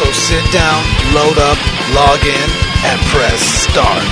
[0.00, 0.82] So sit down,
[1.12, 1.58] load up,
[1.94, 2.50] log in,
[2.86, 4.02] and press start.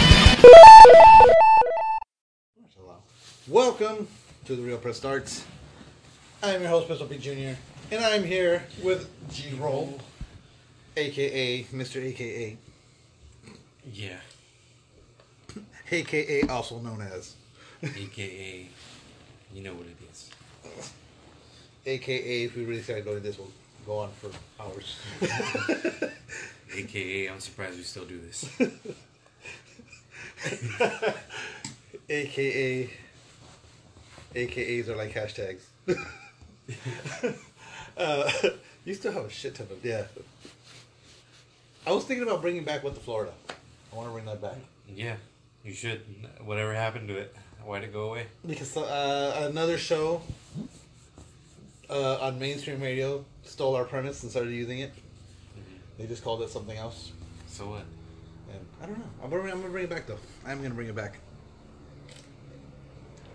[3.48, 4.06] Welcome
[4.44, 5.46] to the Real Press Starts.
[6.42, 7.58] I'm your host, Pistol Pete Jr.,
[7.90, 9.98] and I'm here with G Roll,
[10.94, 12.04] aka Mr.
[12.04, 12.58] AKA,
[13.90, 14.18] Yeah,
[15.90, 17.34] aka also known as,
[17.82, 18.68] aka,
[19.54, 20.30] you know what it is.
[21.86, 23.50] aka if we really start going this, will
[23.88, 24.30] go on for
[24.62, 24.96] hours.
[26.76, 28.44] Aka, I'm surprised we still do this.
[32.10, 32.90] aka,
[34.34, 35.62] AKAs are like hashtags.
[37.96, 38.30] uh,
[38.84, 40.04] you still have a shit ton of yeah.
[41.86, 43.32] I was thinking about bringing back What the Florida.
[43.90, 44.58] I want to bring that back.
[44.94, 45.16] Yeah,
[45.64, 46.02] you should.
[46.44, 47.34] Whatever happened to it?
[47.64, 48.26] Why'd it go away?
[48.46, 50.20] Because uh, another show
[51.90, 54.92] uh, on mainstream radio stole our premise and started using it.
[55.98, 57.12] They just called it something else.
[57.48, 57.84] So what?
[58.52, 59.04] And I don't know.
[59.22, 60.18] I'm gonna, I'm gonna bring it back though.
[60.46, 61.18] I'm gonna bring it back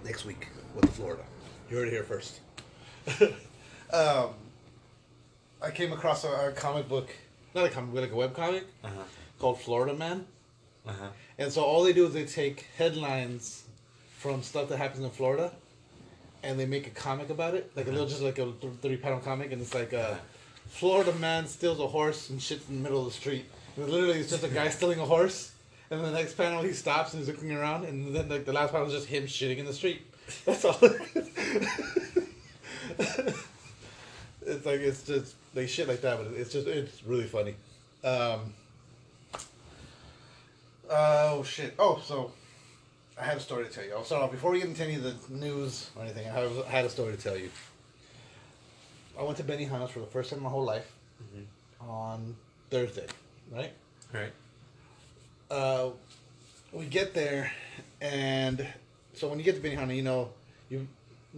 [0.05, 1.23] next week with the Florida.
[1.69, 2.39] You heard it here first.
[3.93, 4.29] um,
[5.61, 7.09] I came across a, a comic book,
[7.55, 9.03] not a comic book, like a web comic Uh huh.
[9.39, 10.25] called Florida Man.
[10.87, 11.07] Uh huh.
[11.37, 13.63] And so all they do is they take headlines
[14.17, 15.51] from stuff that happens in Florida,
[16.43, 19.19] and they make a comic about it, like a little, just like a three panel
[19.19, 20.19] comic, and it's like a
[20.67, 23.45] Florida man steals a horse and shits in the middle of the street.
[23.75, 25.53] And literally, it's just a guy stealing a horse,
[25.89, 28.53] and then the next panel he stops and he's looking around, and then like the
[28.53, 30.01] last panel is just him shitting in the street.
[30.45, 30.77] That's all.
[34.41, 37.55] it's like it's just like shit like that, but it's just it's really funny.
[38.03, 38.53] Um,
[40.89, 41.73] Oh shit!
[41.79, 42.31] Oh, so
[43.19, 43.93] I had a story to tell you.
[43.93, 46.27] I'll start off before we get into any of the news or anything.
[46.27, 47.51] I have- I had a story to tell you.
[49.17, 50.91] I went to Benihana's for the first time in my whole life
[51.79, 52.35] on
[52.71, 53.05] Thursday,
[53.51, 53.71] right?
[54.11, 54.31] Right.
[55.51, 55.91] Uh,
[56.71, 57.51] we get there,
[58.01, 58.67] and
[59.13, 60.31] so when you get to Benihana, you know
[60.69, 60.87] you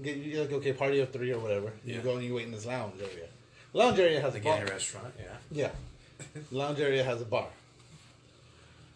[0.01, 1.73] get you're like okay party of three or whatever.
[1.83, 2.01] You Yeah.
[2.01, 3.27] go and you wait in this lounge area.
[3.73, 4.63] Lounge area has a bar.
[4.63, 5.13] a restaurant.
[5.19, 5.37] Yeah.
[5.51, 5.71] Yeah.
[6.51, 7.49] lounge area has a bar.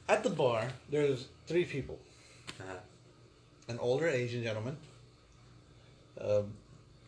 [0.08, 2.00] At the bar, there's three people.
[2.60, 2.76] Uh huh.
[3.68, 4.76] An older Asian gentleman,
[6.20, 6.52] um,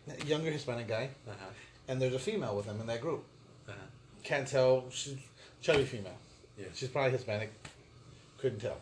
[0.07, 1.49] a younger Hispanic guy, Uh huh.
[1.87, 3.23] and there's a female with him in that group.
[3.67, 3.77] Uh huh.
[4.23, 4.85] Can't tell.
[4.91, 5.15] She's
[5.61, 6.17] chubby female.
[6.57, 6.65] Yeah.
[6.73, 7.51] She's probably Hispanic.
[8.37, 8.77] Couldn't tell.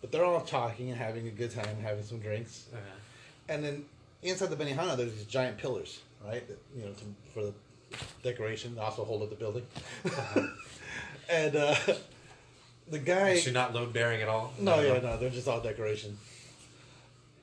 [0.00, 2.66] But they're all talking and having a good time, having some drinks.
[2.72, 2.96] Uh huh.
[3.48, 3.84] And then
[4.22, 6.46] inside the Benihana, there's these giant pillars, right?
[6.46, 7.52] That, you know, to, for the
[8.22, 9.66] decoration, also hold up the building.
[11.30, 11.74] and uh,
[12.90, 13.30] the guy.
[13.30, 14.52] Is she not load bearing at all?
[14.58, 16.16] No, yeah, no, they're just all decoration.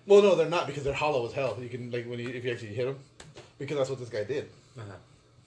[0.07, 1.57] Well, no, they're not because they're hollow as hell.
[1.61, 2.97] You can like when you if you actually hit them,
[3.59, 4.49] because that's what this guy did.
[4.77, 4.95] Uh huh.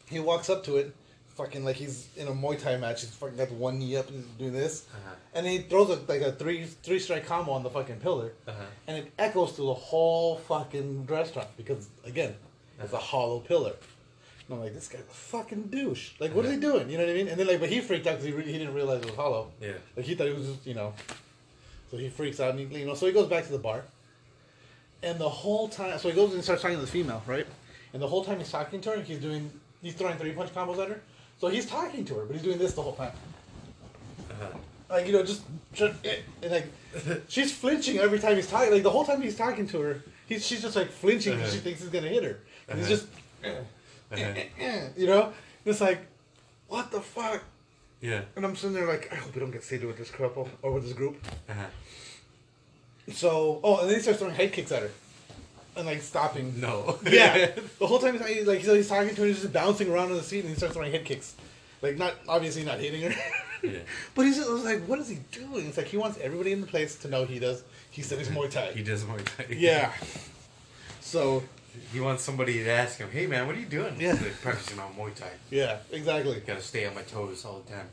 [0.09, 0.95] He walks up to it,
[1.37, 3.01] fucking like he's in a Muay Thai match.
[3.01, 5.15] He's fucking got one knee up and doing this, Uh-huh.
[5.35, 8.63] and he throws a, like a three three strike combo on the fucking pillar, Uh-huh.
[8.87, 12.35] and it echoes through the whole fucking restaurant because again,
[12.81, 13.73] it's a hollow pillar.
[14.49, 16.11] And I'm like, this guy's a fucking douche.
[16.21, 16.91] Like, what is he doing?
[16.91, 17.29] You know what I mean?
[17.29, 19.15] And then like, but he freaked out because he, re- he didn't realize it was
[19.15, 19.51] hollow.
[19.61, 19.73] Yeah.
[19.97, 20.93] Like he thought it was just, you know.
[21.91, 23.83] So he freaks out and he, you know, so he goes back to the bar.
[25.03, 27.47] And the whole time, so he goes and starts talking to the female, right?
[27.93, 29.51] And the whole time he's talking to her, he's doing,
[29.83, 31.01] he's throwing three punch combos at her.
[31.41, 33.13] So he's talking to her, but he's doing this the whole time.
[34.31, 34.59] Uh huh.
[34.91, 35.95] Like, you know, just, just
[36.43, 36.67] and like,
[37.29, 38.73] she's flinching every time he's talking.
[38.73, 41.59] Like, the whole time he's talking to her, he's, she's just like flinching because she
[41.59, 41.65] Uh-huh.
[41.65, 42.39] thinks he's going to hit her.
[42.69, 43.07] And he's
[44.13, 44.23] Uh-huh.
[44.23, 44.89] Uh-huh.
[44.97, 45.33] you know?
[45.65, 46.07] It's like,
[46.69, 47.43] what the fuck?
[48.01, 48.23] Yeah.
[48.37, 50.73] And I'm sitting there like, I hope we don't get seated with this couple or
[50.73, 51.17] with this group.
[51.49, 51.67] Uh huh.
[53.13, 54.91] So, oh, and then he starts throwing head kicks at her,
[55.77, 56.59] and like stopping.
[56.61, 56.99] No.
[57.11, 60.11] Yeah, the whole time he's like, so he's talking to her, he's just bouncing around
[60.11, 61.35] on the seat, and he starts throwing head kicks,
[61.83, 63.15] like not obviously not hitting her,
[63.63, 63.79] Yeah.
[64.15, 65.67] but he's just, like, what is he doing?
[65.67, 67.63] It's like he wants everybody in the place to know he does.
[67.91, 68.73] He said he's Muay Thai.
[68.73, 69.55] He does Muay Thai.
[69.55, 69.93] Yeah.
[71.01, 71.43] So
[71.93, 74.13] He wants somebody to ask him, "Hey man, what are you doing?" Yeah.
[74.13, 75.31] Like practicing on Muay Thai.
[75.51, 76.41] yeah, exactly.
[76.41, 77.89] Got to stay on my toes all the time.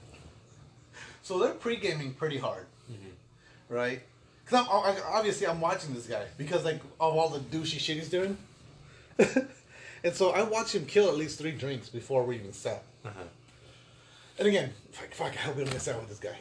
[1.23, 3.73] So they're pre gaming pretty hard, Mm-hmm.
[3.73, 4.01] right?
[4.45, 7.97] Because I'm I- obviously I'm watching this guy because like of all the douchey shit
[7.97, 8.37] he's doing,
[9.17, 12.83] and so I watch him kill at least three drinks before we even sat.
[13.05, 13.23] Uh huh.
[14.39, 16.37] And again, fuck, fuck, I hope we don't miss out with this guy.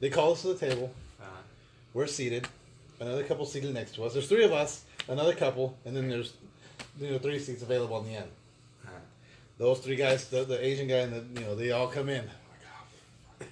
[0.00, 0.92] They call us to the table.
[1.20, 1.24] Uh,
[1.94, 2.46] We're seated.
[3.00, 4.14] Another couple seated next to us.
[4.14, 6.32] There's three of us, another couple, and then there's
[7.00, 8.28] you know three seats available on the end.
[9.58, 12.28] Those three guys, the, the Asian guy and the you know, they all come in.
[13.40, 13.44] Oh,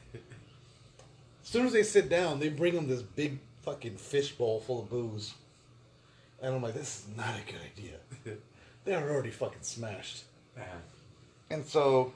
[1.43, 4.81] As soon as they sit down, they bring them this big fucking fish bowl full
[4.83, 5.33] of booze.
[6.43, 8.37] And I'm like, this is not a good idea.
[8.85, 10.25] They are already fucking smashed.
[10.59, 10.61] uh,
[11.49, 12.13] And so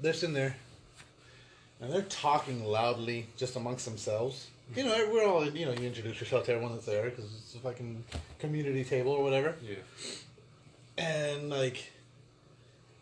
[0.00, 0.56] they're sitting there
[1.80, 4.48] and they're talking loudly just amongst themselves.
[4.74, 7.54] You know, we're all, you know, you introduce yourself to everyone that's there because it's
[7.54, 8.04] a fucking
[8.38, 9.54] community table or whatever.
[9.62, 9.76] yeah.
[10.98, 11.92] And, like,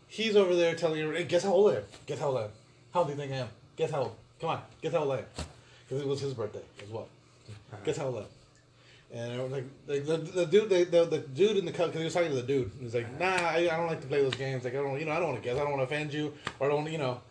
[0.07, 1.83] he's over there telling you, hey, guess how old I am?
[2.05, 2.49] Guess how old I am?
[2.93, 3.47] How old do you think I am?
[3.77, 4.15] Guess how old?
[4.39, 5.25] Come on, guess how old I am?
[5.87, 7.07] Because it was his birthday as well.
[7.47, 7.77] Uh-huh.
[7.83, 8.25] Guess how old I am?
[9.13, 11.87] And I was like, like the, the dude, the, the, the dude in the cup,
[11.87, 12.71] because he was talking to the dude.
[12.81, 13.37] He's like, uh-huh.
[13.37, 14.63] nah, I, I don't like to play those games.
[14.65, 15.57] Like, I don't, you know, I don't want to guess.
[15.57, 17.21] I don't want to offend you, or I don't, you know,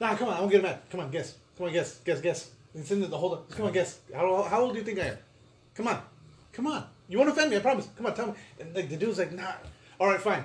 [0.00, 0.80] nah, come on, I won't get mad.
[0.90, 1.34] Come on, guess.
[1.58, 2.50] Come on, guess, guess, guess.
[2.74, 3.50] It's in the, the hold up.
[3.50, 3.98] Come on, guess.
[4.14, 5.16] How, how old do you think I am?
[5.74, 6.00] Come on,
[6.52, 6.86] come on.
[7.08, 7.88] You won't offend me, I promise.
[7.96, 8.34] Come on, tell me.
[8.60, 9.52] And like the dude's like, nah.
[10.00, 10.44] All right, fine.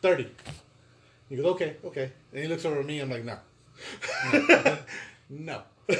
[0.00, 0.28] Thirty.
[1.28, 2.10] He goes, okay, okay.
[2.32, 3.00] And he looks over at me.
[3.00, 3.38] I'm like, no,
[5.30, 5.62] no.
[5.88, 5.98] and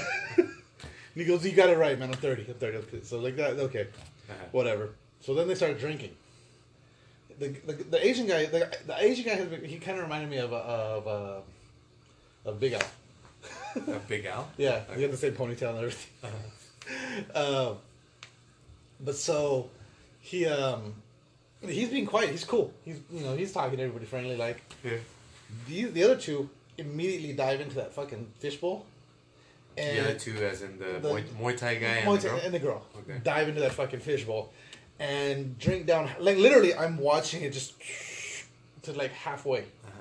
[1.15, 2.09] he goes, you got it right, man.
[2.11, 2.47] I'm 30.
[2.49, 2.77] I'm 30.
[2.79, 3.01] Okay.
[3.03, 3.89] So like that, okay,
[4.29, 4.45] Uh-huh.
[4.53, 4.91] whatever.
[5.21, 6.15] So then they start drinking.
[7.39, 10.29] The, the, the Asian guy, the, the Asian guy, has been, he kind of reminded
[10.31, 11.41] me of of uh,
[12.49, 12.83] of Big Al.
[13.77, 14.49] A big Al.
[14.57, 16.33] Yeah, he had the same ponytail and everything.
[17.35, 17.77] Um,
[19.01, 19.71] but so
[20.21, 20.95] he um
[21.61, 22.31] he's being quiet.
[22.31, 22.73] He's cool.
[22.85, 24.37] He's you know he's talking to everybody friendly.
[24.37, 24.99] Like Yeah.
[25.69, 26.49] the the other two
[26.79, 28.85] immediately dive into that fucking fishbowl.
[29.79, 32.41] And the other two, as in the, the- Muay, Muay Thai guy and the girl.
[32.45, 33.21] and the girl Okay.
[33.23, 34.53] dive into that fucking fishbowl
[34.99, 36.11] and drink down.
[36.19, 37.75] Like literally, I'm watching it just
[38.83, 39.61] to like halfway.
[39.61, 39.92] Uh-huh.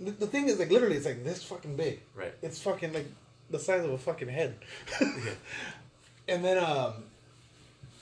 [0.00, 2.00] The, the thing is, like literally, it's like this fucking big.
[2.14, 2.32] Right.
[2.42, 3.06] It's fucking like
[3.50, 4.56] the size of a fucking head.
[5.00, 5.08] Yeah.
[6.28, 6.92] And then um,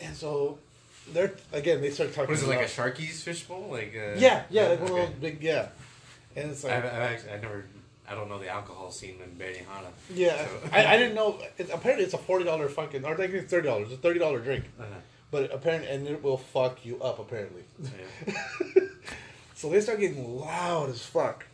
[0.03, 0.59] and so
[1.15, 2.29] they're again they start talking.
[2.29, 3.69] What is it like a Sharky's fishbowl?
[3.71, 5.03] Like uh, Yeah, yeah, like one okay.
[5.05, 5.69] of those big yeah.
[6.37, 7.65] And it's like I've, I've actually, I never,
[8.06, 9.89] I don't know the alcohol scene in Benihana.
[10.12, 11.39] yeah, So- I, I didn't know.
[11.56, 13.87] It, apparently, it's a forty dollar fucking or I think it's thirty dollars.
[13.91, 14.87] It's a thirty dollar drink, Uh-huh.
[15.31, 17.19] but apparently, and it will fuck you up.
[17.19, 18.33] Apparently, Yeah.
[19.55, 21.47] so they start getting loud as fuck,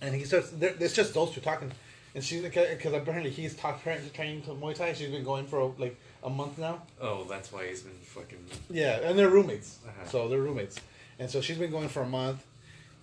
[0.00, 0.52] and he starts.
[0.60, 1.70] It's just those two talking,
[2.14, 4.92] and she's because apparently he's talk, training to Muay Thai.
[4.92, 6.82] She's been going for like a month now.
[7.00, 8.44] Oh, that's why he's been fucking.
[8.70, 9.78] Yeah, and they're roommates.
[9.86, 10.08] Uh-huh.
[10.08, 10.80] So they're roommates,
[11.18, 12.44] and so she's been going for a month,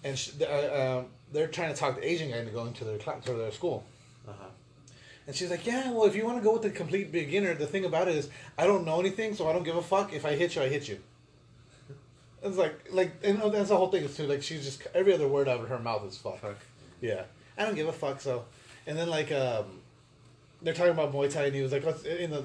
[0.04, 2.98] and she, uh, um, they're trying to talk the Asian guy into going to their
[2.98, 3.84] class to their school.
[4.28, 4.46] Uh-huh.
[5.28, 7.68] And she's like, "Yeah, well, if you want to go with the complete beginner, the
[7.68, 10.14] thing about it is, I don't know anything, so I don't give a fuck.
[10.14, 11.00] If I hit you, I hit you."
[12.44, 14.28] It's like, like, and that's the whole thing is too.
[14.28, 16.40] Like, she's just every other word out of her mouth is fuck.
[16.40, 16.58] Fuck.
[17.02, 17.24] Yeah,
[17.58, 18.22] I don't give a fuck.
[18.22, 18.46] So,
[18.86, 19.66] and then like, um,
[20.62, 22.44] they're talking about Muay Thai, and he was like, "Let's," you know,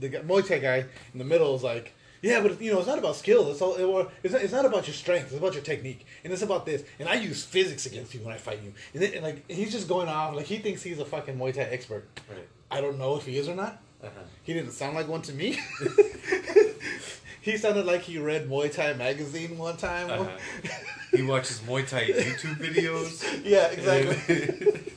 [0.00, 2.86] the, the Muay Thai guy in the middle is like, "Yeah, but you know, it's
[2.86, 3.50] not about skill.
[3.50, 3.74] It's all.
[3.74, 5.26] It, it's, not, it's not about your strength.
[5.26, 6.84] It's about your technique, and it's about this.
[6.98, 8.72] And I use physics against you when I fight you.
[8.94, 11.54] And, then, and like, he's just going off like he thinks he's a fucking Muay
[11.54, 12.06] Thai expert.
[12.28, 12.46] Right.
[12.70, 13.80] I don't know if he is or not.
[14.02, 14.20] Uh-huh.
[14.44, 15.58] He didn't sound like one to me.
[17.48, 20.10] he sounded like he read Muay Thai magazine one time.
[20.10, 20.30] Uh-huh.
[21.16, 23.24] he watches Muay Thai YouTube videos.
[23.44, 24.92] yeah, exactly.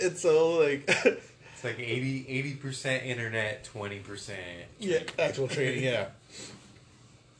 [0.02, 4.38] and so like, It's like 80 percent internet, twenty percent.
[4.80, 6.06] yeah, actual training, yeah.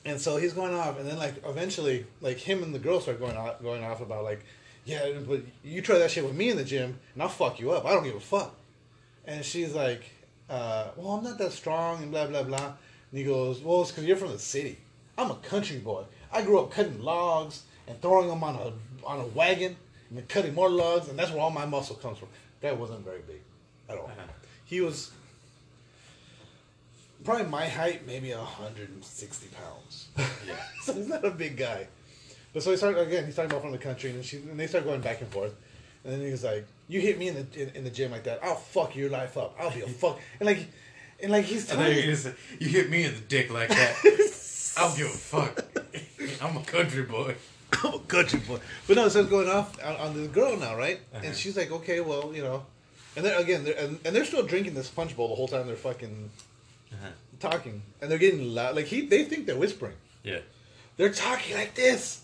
[0.05, 3.19] And so he's going off, and then like eventually, like him and the girl start
[3.19, 4.45] going off, going off about like,
[4.85, 7.73] yeah, but you try that shit with me in the gym, and I'll fuck you
[7.73, 7.85] up.
[7.85, 8.55] I don't give a fuck.
[9.25, 10.05] And she's like,
[10.51, 12.73] uh, well, I'm not that strong, and blah blah blah.
[13.13, 14.79] And he goes, well, it's because you're from the city.
[15.17, 16.05] I'm a country boy.
[16.33, 18.73] I grew up cutting logs and throwing them on a
[19.07, 19.77] on a wagon,
[20.11, 22.29] and cutting more logs, and that's where all my muscle comes from.
[22.61, 23.41] That wasn't very big,
[23.89, 24.07] at all.
[24.07, 24.23] Uh-huh.
[24.65, 25.11] He was
[27.25, 30.09] probably my height, maybe 160 pounds.
[30.47, 30.57] Yeah.
[30.83, 31.87] so he's not a big guy.
[32.53, 33.27] But so he started again.
[33.27, 35.55] He's talking about from the country, and she and they start going back and forth.
[36.05, 38.25] And then he was like, "You hit me in the in, in the gym like
[38.25, 39.55] that, I'll fuck your life up.
[39.59, 40.69] I'll be a fuck." And like,
[41.23, 43.51] and like he's telling you, were me, gonna say, you hit me in the dick
[43.53, 43.95] like that.
[44.77, 45.65] I don't give a fuck.
[46.43, 47.35] I'm a country boy.
[47.85, 48.59] I'm a country boy.
[48.87, 51.01] But no, so it's going off on, on the girl now, right?
[51.15, 51.23] Uh-huh.
[51.27, 52.65] And she's like, "Okay, well, you know."
[53.17, 55.67] And then again, they're, and, and they're still drinking this punch bowl the whole time
[55.67, 56.31] they're fucking
[56.93, 57.09] Uh-huh.
[57.41, 58.75] talking, and they're getting loud.
[58.77, 59.95] Like he, they think they're whispering.
[60.25, 60.41] Yeah.
[60.97, 62.23] They're talking like this,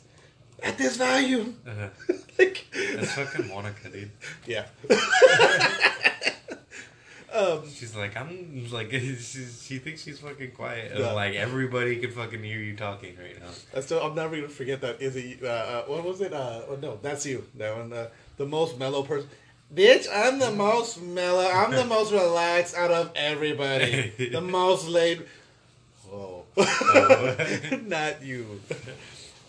[0.63, 1.57] at this volume.
[1.67, 1.89] Uh-huh.
[2.39, 4.11] like, That's fucking Monica, dude.
[4.47, 4.67] yeah.
[7.39, 10.93] Um, She's like, I'm like, she's, she thinks she's fucking quiet.
[10.93, 11.13] And Yeah.
[11.13, 13.49] like, everybody can fucking hear you talking right now.
[13.75, 15.01] I still, I'm never gonna forget that.
[15.01, 15.39] Is it?
[15.43, 16.33] Uh, uh, what was it?
[16.33, 17.45] Uh, oh, no, that's you.
[17.57, 17.93] That one.
[17.93, 19.29] Uh, the most mellow person.
[19.75, 21.47] Bitch, I'm the most mellow.
[21.47, 24.13] I'm the most relaxed out of everybody.
[24.33, 25.27] the most laid.
[26.11, 26.45] Oh,
[27.87, 28.61] Not you.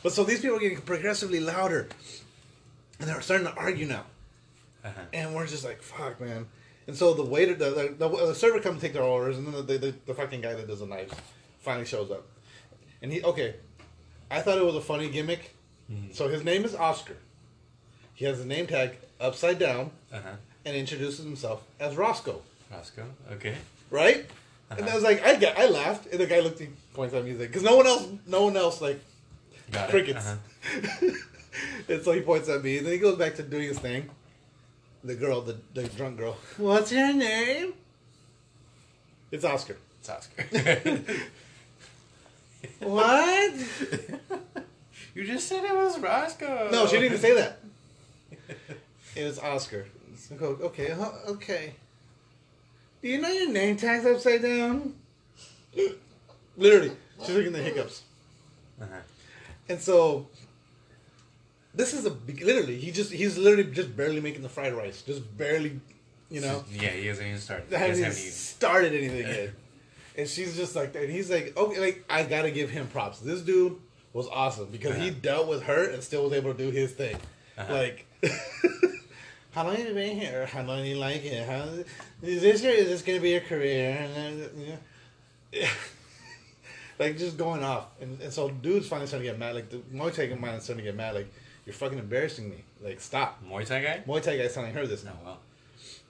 [0.03, 1.87] But so these people are getting progressively louder,
[2.99, 4.03] and they're starting to argue now.
[4.83, 5.01] Uh-huh.
[5.13, 6.47] And we're just like, fuck, man.
[6.89, 9.63] And so the waiter, the, the, the, server comes to take their orders, and then
[9.67, 11.13] the, the, the fucking guy that does the knives
[11.59, 12.25] finally shows up.
[13.03, 13.57] And he, okay,
[14.31, 15.53] I thought it was a funny gimmick.
[16.13, 17.17] So his name is Oscar.
[18.15, 20.29] He has a name tag upside down Uh-huh.
[20.65, 22.41] and introduces himself as Roscoe,
[22.71, 23.53] Roscoe, okay.
[23.91, 24.25] right?
[24.71, 27.23] And I was like, I get, I laughed, and the guy looked, he points at
[27.23, 28.99] me, he's like, because no one else, no one else like
[29.69, 29.91] Got it.
[29.91, 30.25] crickets.
[30.27, 31.11] Uh-huh.
[31.87, 34.09] and so he points at me, and then he goes back to doing his thing.
[35.03, 36.37] The girl, the, the drunk girl.
[36.57, 37.73] What's her name?
[39.31, 39.77] It's Oscar.
[39.99, 41.01] It's Oscar.
[42.79, 43.53] What?
[45.15, 46.69] you just said it was Roscoe.
[46.71, 47.59] no, she didn't even say that.
[49.15, 49.85] It was Oscar.
[50.17, 50.93] So okay,
[51.27, 51.73] okay.
[53.01, 54.93] Do you know your name tag's upside down?
[56.57, 56.91] Literally,
[57.21, 58.03] she's looking at the hiccups.
[58.81, 58.95] Uh-huh.
[59.69, 60.27] And so,
[61.79, 65.01] this is a big, literally, he just, he's literally just barely making the fried rice.
[65.01, 65.79] Just barely,
[66.29, 66.65] you know.
[66.71, 67.69] Yeah, he hasn't even started.
[67.69, 69.49] He hasn't even started anything yet.
[70.17, 73.19] And she's just like, and he's like, okay, like I gotta give him props.
[73.21, 73.77] This dude
[74.11, 75.19] was awesome because he Uh-huh.
[75.21, 77.15] dealt with her and still was able to do his thing.
[77.57, 77.73] Uh-huh.
[77.73, 78.05] Like,
[79.51, 80.45] how long have you been here?
[80.47, 81.47] How long do you like it?
[81.47, 81.63] How
[82.21, 83.91] is this your, is this gonna be your career?
[84.01, 85.67] And then, you know,
[86.99, 89.55] like just going off, and, and so dude's finally starting to get mad.
[89.55, 91.15] Like the Muay Thai man is starting to get mad.
[91.15, 91.31] Like
[91.65, 92.63] you're fucking embarrassing me.
[92.81, 93.43] Like stop.
[93.47, 94.03] Muay Thai guy?
[94.07, 95.17] Muay Thai guy's telling her this No, now.
[95.25, 95.39] well.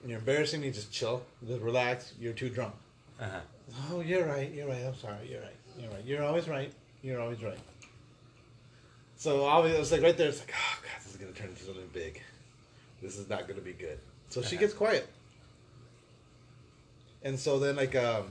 [0.06, 0.70] You're embarrassing me.
[0.70, 1.22] Just chill.
[1.46, 2.14] Just relax.
[2.20, 2.74] You're too drunk.
[3.20, 3.40] Uh-huh.
[3.90, 4.50] Oh, you're right.
[4.52, 4.82] You're right.
[4.84, 5.28] I'm sorry.
[5.30, 5.56] You're right.
[5.78, 6.04] You're right.
[6.04, 6.72] You're always right.
[7.02, 7.58] You're always right.
[9.16, 10.28] So obviously, it's like right there.
[10.28, 12.22] It's like, oh god, this is gonna turn into something big.
[13.02, 13.98] This is not gonna be good.
[14.30, 15.06] So she gets quiet.
[17.22, 18.28] And so then, like, um,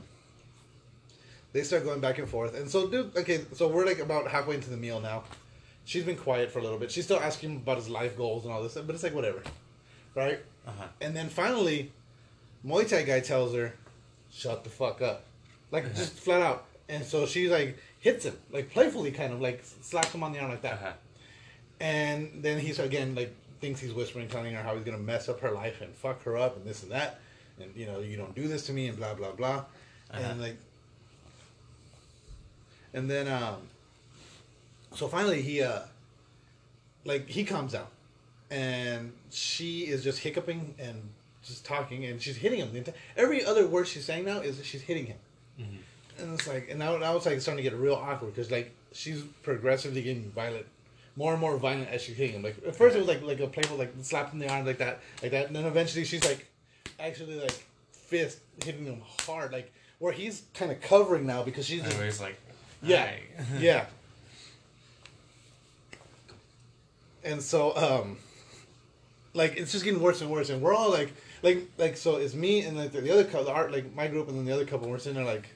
[1.53, 2.55] they start going back and forth.
[2.55, 5.23] And so, dude, okay, so we're like about halfway into the meal now.
[5.89, 6.91] She's been quiet for a little bit.
[6.91, 9.41] She's still asking him about his life goals and all this, but it's like whatever,
[10.13, 10.37] right?
[10.67, 10.83] Uh-huh.
[11.01, 11.91] And then finally,
[12.63, 13.73] Muay Thai guy tells her,
[14.31, 15.25] "Shut the fuck up,"
[15.71, 16.65] like just flat out.
[16.89, 20.37] And so she's like hits him, like playfully, kind of like slaps him on the
[20.37, 20.73] arm like that.
[20.73, 20.91] Uh-huh.
[21.79, 25.39] And then he's again like thinks he's whispering, telling her how he's gonna mess up
[25.39, 27.19] her life and fuck her up and this and that,
[27.59, 29.65] and you know you don't do this to me and blah blah blah,
[30.11, 30.21] Uh-huh.
[30.21, 30.57] and like,
[32.93, 33.55] and then um,
[34.93, 35.81] so finally he uh,
[37.05, 37.87] like he comes down,
[38.51, 41.01] and she is just hiccuping and
[41.43, 42.71] just talking and she's hitting him.
[42.71, 45.17] The entire, every other word she's saying now is that she's hitting him.
[46.17, 48.71] And it's like, and now, now it's like starting to get real awkward because like
[48.91, 50.65] she's progressively getting violent,
[51.15, 52.43] more and more violent as she's hitting him.
[52.43, 54.79] Like at first it was like like a playful like slap in the arm like
[54.79, 56.45] that, like that, and then eventually she's like
[56.99, 61.83] actually like fist hitting him hard, like where he's kind of covering now because she's
[61.83, 62.37] just, like,
[62.81, 63.11] yeah,
[63.59, 63.85] yeah.
[67.23, 68.17] And so, um,
[69.33, 72.33] like it's just getting worse and worse, and we're all like, like, like so it's
[72.33, 74.53] me and like the, the other couple, the art, like my group, and then the
[74.53, 74.83] other couple.
[74.83, 75.49] and We're sitting there like,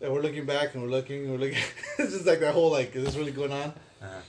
[0.00, 1.58] and we're looking back and we're looking, and we're looking.
[1.98, 3.72] it's just like that whole like, is this really going on?
[4.02, 4.20] Uh-huh.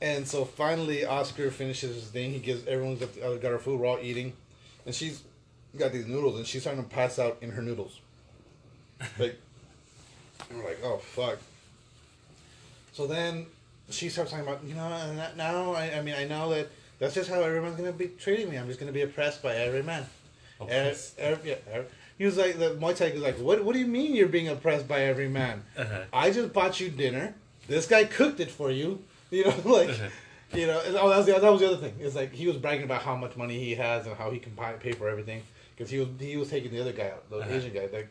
[0.00, 2.32] And so finally, Oscar finishes his thing.
[2.32, 3.80] He gives everyone's got, uh, got her food.
[3.80, 4.34] We're all eating,
[4.84, 5.22] and she's
[5.76, 8.00] got these noodles, and she's starting to pass out in her noodles.
[9.18, 9.38] Like,
[10.48, 11.38] and we're like, oh fuck.
[12.92, 13.46] So then
[13.90, 16.68] she starts talking about, you know, and that now I, I mean, I know that
[16.98, 18.56] that's just how everyone's gonna be treating me.
[18.56, 20.06] I'm just gonna be oppressed by every man.
[20.60, 21.18] Oppressed.
[21.18, 21.36] Yeah,
[22.18, 23.62] he was like, the Muay Thai was like, what?
[23.62, 25.62] What do you mean you're being oppressed by every man?
[25.76, 26.00] Uh-huh.
[26.12, 27.34] I just bought you dinner.
[27.68, 29.02] This guy cooked it for you.
[29.30, 30.08] You know, like, Uh-huh.
[30.54, 30.80] you know.
[30.86, 31.94] And, oh, that was the that was the other thing.
[31.98, 34.54] It's like he was bragging about how much money he has and how he can
[34.54, 35.42] buy, pay for everything
[35.76, 37.52] because he was he was taking the other guy out, the Uh-huh.
[37.52, 37.88] Asian guy.
[37.92, 38.10] Like,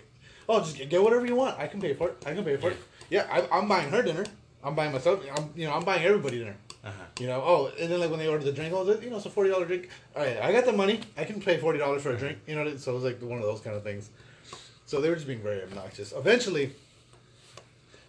[0.49, 1.57] oh, just get, get whatever you want.
[1.57, 2.17] I can pay for it.
[2.25, 2.77] I can pay for it.
[3.09, 4.25] Yeah, I, I'm buying her dinner.
[4.65, 5.23] I'm buying myself.
[5.37, 6.55] I'm you know I'm buying everybody dinner.
[6.83, 6.91] Uh-huh.
[7.19, 9.25] You know, oh, and then like when they order the drink, oh, you know, it's
[9.25, 9.89] a forty dollar drink.
[10.15, 10.99] All right, I got the money.
[11.17, 12.39] I can pay forty dollars for a drink.
[12.47, 14.09] You know, so it was like one of those kind of things.
[14.85, 16.13] So they were just being very obnoxious.
[16.15, 16.73] Eventually,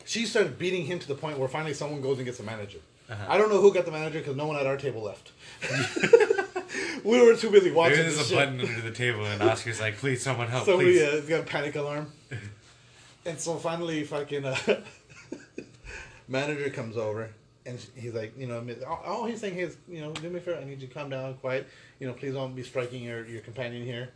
[0.04, 2.78] she started beating him to the point where finally someone goes and gets the manager.
[3.08, 3.24] Uh-huh.
[3.28, 5.32] I don't know who got the manager because no one at our table left.
[7.04, 8.36] we were too busy watching Maybe this there's a shit.
[8.38, 11.40] button under the table, and Oscar's like, "Please, someone help, So please." we uh, got
[11.40, 12.12] a panic alarm.
[13.24, 14.56] and so finally, fucking uh,
[16.28, 17.30] manager comes over,
[17.64, 20.58] and he's like, you know, all- he's saying is, you know, do me a favor,
[20.60, 21.66] I need you to calm down, quiet.
[21.98, 24.10] You know, please don't be striking your, your companion here.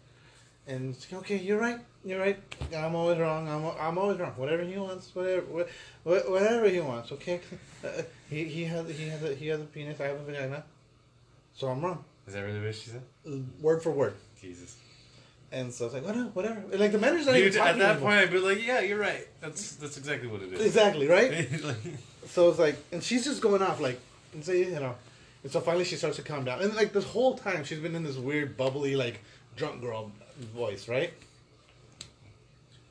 [0.67, 2.39] And like, okay, you're right, you're right.
[2.77, 3.49] I'm always wrong.
[3.49, 4.33] I'm, I'm always wrong.
[4.37, 5.65] Whatever he wants, whatever, wha-
[6.05, 7.13] wha- whatever he wants.
[7.13, 7.41] Okay.
[7.83, 9.99] Uh, he he has he has a he has a penis.
[10.03, 10.63] I have a vagina.
[11.55, 13.01] So I'm wrong, Is that really what she said?
[13.27, 14.13] Uh, word for word.
[14.39, 14.77] Jesus.
[15.53, 16.63] And so it's like, whatever, whatever.
[16.77, 18.11] Like the manager's not even Dude, talking at that anymore.
[18.11, 19.27] point, I'd be like, yeah, you're right.
[19.41, 20.61] That's that's exactly what it is.
[20.67, 21.49] Exactly right.
[22.27, 23.99] So it's like, and she's just going off like,
[24.33, 24.95] and so you know,
[25.43, 27.97] and so finally she starts to calm down, and like this whole time she's been
[27.97, 29.21] in this weird bubbly like
[29.57, 30.13] drunk girl
[30.55, 31.13] voice, right?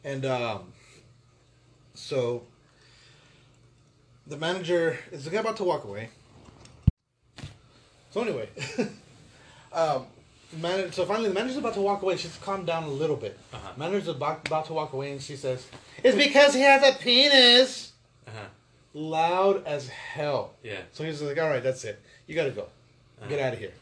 [0.03, 0.73] And um,
[1.93, 2.43] so
[4.27, 6.09] the manager is about to walk away.
[8.11, 8.49] So anyway,
[9.73, 10.05] um,
[10.57, 12.17] man, so finally the manager's about to walk away.
[12.17, 13.37] She's calmed down a little bit.
[13.53, 13.71] Uh-huh.
[13.77, 15.67] Manager's about, about to walk away, and she says,
[16.03, 17.93] "It's because he has a penis."
[18.27, 18.45] uh-huh.
[18.93, 20.53] loud as hell.
[20.63, 20.81] Yeah.
[20.93, 21.99] So he's like, all right, that's it.
[22.27, 22.67] You gotta go.
[23.27, 23.47] Get Uh-huh.
[23.47, 23.73] out of here.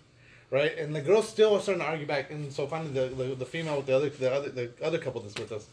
[0.50, 0.77] Right?
[0.77, 2.31] And the girls still are starting to argue back.
[2.31, 5.19] And so finally, the, the, the female with the other the other the other couple
[5.21, 5.67] that's with us,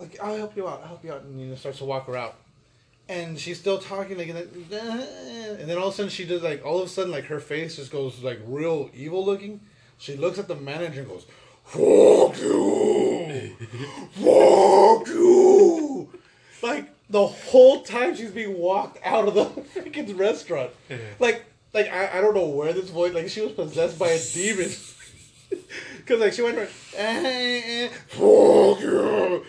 [0.00, 0.80] like, I'll help you out.
[0.82, 1.22] I'll help you out.
[1.22, 2.36] And you know, starts to walk her out.
[3.06, 4.38] And she's still talking like, and
[4.70, 4.88] then,
[5.60, 7.38] and then all of a sudden she does like all of a sudden like her
[7.40, 9.60] face just goes like real evil looking.
[9.98, 11.26] She looks at the manager and goes,
[11.64, 13.56] "Fuck you,
[14.12, 16.08] fuck you!"
[16.62, 20.70] Like the whole time she's being walked out of the freaking restaurant.
[21.18, 23.12] Like, like I, I don't know where this voice.
[23.14, 24.70] Like she was possessed by a demon.
[26.06, 29.44] Cause like she went from, eh, eh, fuck you.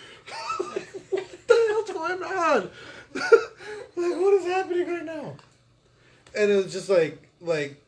[1.09, 2.69] what the hell's going on?
[3.13, 5.35] like what is happening right now?
[6.37, 7.81] And it was just like like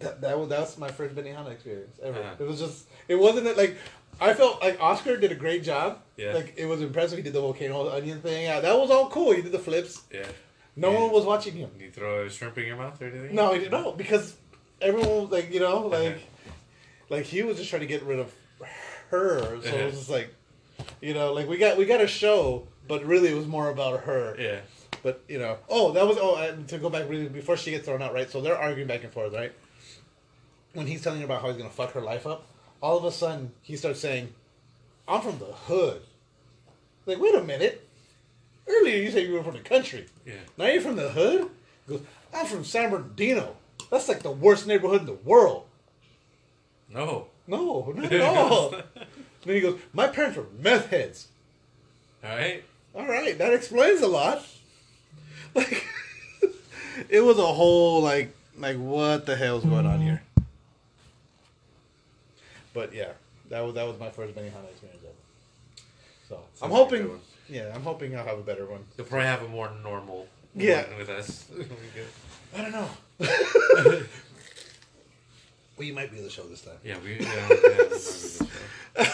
[0.00, 2.18] that that was that's my first Benihana experience ever.
[2.20, 2.34] Uh-huh.
[2.38, 3.76] It was just it wasn't that, like
[4.20, 6.00] I felt like Oscar did a great job.
[6.16, 6.34] Yeah.
[6.34, 7.16] Like it was impressive.
[7.18, 8.44] He did the volcano onion thing.
[8.44, 9.32] Yeah, that was all cool.
[9.32, 10.02] He did the flips.
[10.12, 10.26] Yeah.
[10.76, 11.00] No Yeah.
[11.02, 11.70] one was watching him.
[11.78, 13.34] Did you throw a shrimp in your mouth or anything?
[13.34, 13.72] No, he didn't.
[13.72, 14.36] No, because
[14.80, 16.52] everyone was like you know like Uh-huh.
[17.08, 18.32] like he was just trying to get rid of
[19.10, 19.40] her.
[19.40, 19.84] So it Uh-huh.
[19.86, 20.34] was just like
[21.00, 24.00] you know like we got we got a show, but really it was more about
[24.04, 24.36] her.
[24.38, 24.60] Yeah.
[25.02, 27.86] But you know, oh, that was oh, and to go back really before she gets
[27.86, 28.30] thrown out, right?
[28.30, 29.52] So they're arguing back and forth, right?
[30.72, 32.46] When he's telling her about how he's gonna fuck her life up,
[32.80, 34.32] all of a sudden he starts saying,
[35.08, 36.02] "I'm from the hood."
[37.06, 37.86] Like, wait a minute.
[38.68, 40.06] Earlier you said you were from the country.
[40.24, 40.34] Yeah.
[40.56, 41.50] Now you're from the hood.
[41.86, 43.56] He goes, I'm from San Bernardino.
[43.90, 45.66] That's like the worst neighborhood in the world.
[46.88, 47.28] No.
[47.46, 48.70] No, not at all.
[48.70, 51.28] then he goes, my parents were meth heads.
[52.22, 52.62] All right.
[52.94, 54.44] All right, that explains a lot.
[55.54, 55.84] Like,
[57.08, 60.22] it was a whole like, like what the hell's going on here?
[62.74, 63.12] But yeah,
[63.48, 65.14] that was that was my first Benihana experience ever.
[66.28, 67.20] So I'm Sounds like a good hoping, one.
[67.48, 68.84] yeah, I'm hoping I'll have a better one.
[68.96, 70.88] You'll probably have a more normal Yeah.
[70.88, 71.46] one with us.
[72.56, 72.88] I don't know.
[75.76, 76.76] well, you might be able to show this time.
[76.84, 77.18] yeah, we.
[77.20, 77.48] Yeah,
[78.98, 79.06] yeah,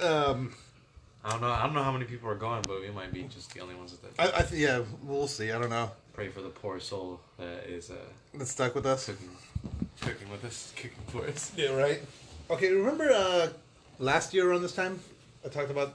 [0.00, 0.52] we Um,
[1.24, 1.48] I don't know.
[1.50, 3.74] I don't know how many people are going, but we might be just the only
[3.74, 5.50] ones that I, I th- yeah, we'll see.
[5.52, 5.90] I don't know.
[6.12, 7.94] pray for the poor soul that is uh,
[8.34, 9.06] That's stuck with us.
[9.06, 9.30] cooking,
[10.00, 11.52] cooking with us, cooking for us.
[11.56, 12.00] Yeah, right.
[12.50, 13.48] Okay, remember uh,
[13.98, 15.00] last year around this time,
[15.44, 15.94] I talked about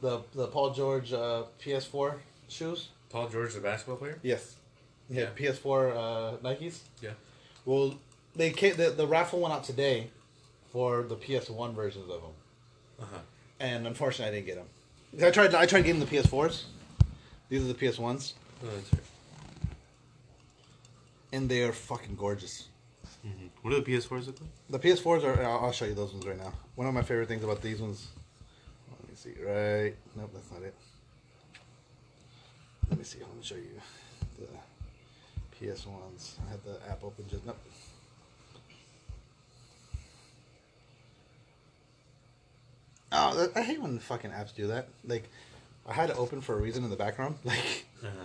[0.00, 2.14] the the Paul George uh, PS4
[2.48, 2.88] shoes.
[3.10, 4.18] Paul George, the basketball player.
[4.22, 4.54] Yes.
[5.10, 5.50] Yeah, Yeah.
[5.52, 6.80] PS4 uh, Nikes.
[7.02, 7.10] Yeah.
[7.64, 7.94] Well,
[8.36, 10.10] they came, the the raffle went out today
[10.72, 12.34] for the PS1 versions of them,
[13.00, 13.18] Uh huh.
[13.58, 15.26] and unfortunately, I didn't get them.
[15.26, 15.54] I tried.
[15.54, 16.64] I tried getting the PS4s.
[17.48, 19.02] These are the PS1s, Oh, that's right.
[21.32, 22.68] and they are fucking gorgeous.
[23.26, 23.46] Mm-hmm.
[23.62, 24.50] What are the PS4s look like?
[24.70, 25.42] The PS4s are.
[25.44, 26.52] I'll I'll show you those ones right now.
[26.76, 28.06] One of my favorite things about these ones.
[28.90, 29.34] Let me see.
[29.44, 29.94] Right.
[30.16, 30.74] Nope, that's not it.
[32.88, 33.18] Let me see.
[33.18, 33.80] Let me show you
[34.38, 34.46] the
[35.74, 36.36] PS ones.
[36.46, 37.44] I had the app open just.
[37.44, 37.58] Nope.
[43.10, 44.88] Oh, I hate when fucking apps do that.
[45.06, 45.28] Like,
[45.88, 48.24] I had it open for a reason in the background, like, Uh-huh.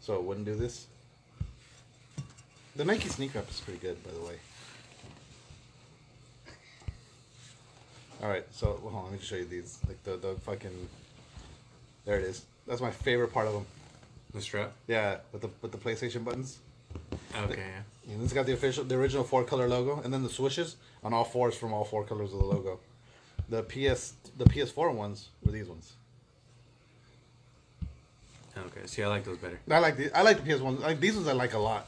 [0.00, 0.86] so it wouldn't do this.
[2.80, 4.36] The Nike sneaker app is pretty good, by the way.
[8.22, 9.78] All right, so hold on, let me just show you these.
[9.86, 10.88] Like the the fucking.
[12.06, 12.46] There it is.
[12.66, 13.66] That's my favorite part of them.
[14.32, 14.72] The strap.
[14.88, 16.60] Yeah, with the with the PlayStation buttons.
[17.36, 17.58] Okay.
[17.58, 18.14] Yeah.
[18.14, 21.12] And it's got the official, the original four color logo, and then the swishes on
[21.12, 22.80] all fours from all four colors of the logo.
[23.50, 25.92] The PS the PS4 ones were these ones.
[28.56, 28.86] Okay.
[28.86, 29.60] See, I like those better.
[29.70, 30.80] I like the I like the PS ones.
[30.80, 31.86] Like these ones, I like a lot.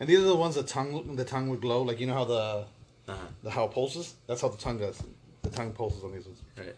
[0.00, 1.82] And these are the ones the tongue the tongue would glow.
[1.82, 2.64] Like you know how the Uh
[3.08, 3.14] huh.
[3.42, 4.14] the how it pulses.
[4.26, 5.02] That's how the tongue does.
[5.42, 6.40] The tongue pulses on these ones.
[6.56, 6.76] Right.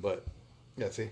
[0.00, 0.24] But
[0.76, 1.10] yeah, see.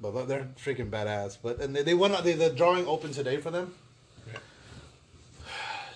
[0.00, 1.38] But they're freaking badass.
[1.42, 2.24] But and they, they went out.
[2.24, 3.72] They, the drawing open today for them.
[4.30, 4.38] Yeah.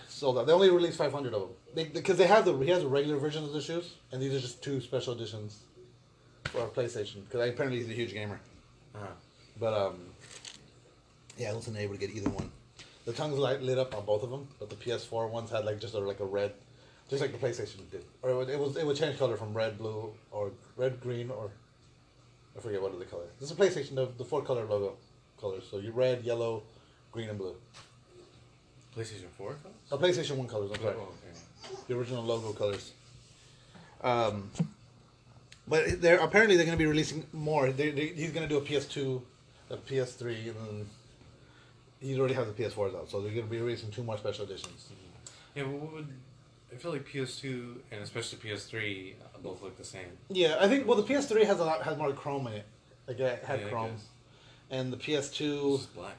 [0.09, 0.47] sold out.
[0.47, 1.51] They only released 500 of them.
[1.93, 4.41] Because they have the he has a regular version of the shoes, and these are
[4.41, 5.59] just two special editions
[6.45, 7.25] for our PlayStation.
[7.29, 8.41] Because apparently he's a huge gamer.
[8.95, 9.07] Uh-huh.
[9.61, 9.99] But um,
[11.39, 12.51] yeah, I wasn't able to get either one.
[13.07, 15.81] The tongues light lit up on both of them, but the PS4 ones had like
[15.81, 16.53] just a, like a red,
[17.09, 19.55] just like the PlayStation did, or it would, it was it would change color from
[19.55, 21.51] red, blue, or red, green, or
[22.57, 23.25] I forget what other color.
[23.41, 24.97] This is a PlayStation, the, the four color logo
[25.41, 25.65] colors.
[25.71, 26.65] So you red, yellow,
[27.13, 27.55] green, and blue.
[28.97, 29.77] PlayStation 4 colors?
[29.93, 30.71] Oh, PlayStation One colors.
[30.75, 31.77] I'm sorry, Oh, okay.
[31.87, 32.93] the original logo colors.
[34.03, 34.51] Um,
[35.69, 37.71] but they're apparently they're going to be releasing more.
[37.71, 39.21] They, they, he's going to do a PS2,
[39.71, 40.87] a PS3, and then
[42.01, 43.11] he already has the PS4s out.
[43.11, 44.89] So they're going to be releasing two more special editions.
[45.55, 46.09] Yeah, but what would.
[46.73, 50.07] I feel like PS2 and especially PS3 uh, both look the same.
[50.29, 50.87] Yeah, I think.
[50.87, 52.67] Well, the PS3 has a lot has more chrome in it.
[53.07, 53.93] Like it had Yeah, chrome,
[54.71, 56.17] and the PS2 just black.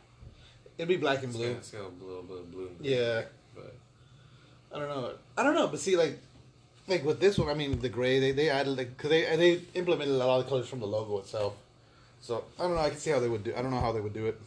[0.77, 1.51] it'd be black and blue.
[1.51, 2.71] it's got a bit of blue.
[2.81, 3.75] Yeah, But
[4.73, 5.13] I don't know.
[5.37, 6.17] I don't know, but see, like,
[6.87, 9.61] like with this one, I mean, the gray they they added like because they they
[9.75, 11.53] implemented a lot of colors from the logo itself.
[12.21, 12.81] So I don't know.
[12.81, 13.53] I can see how they would do.
[13.55, 14.41] I don't know how they would do it.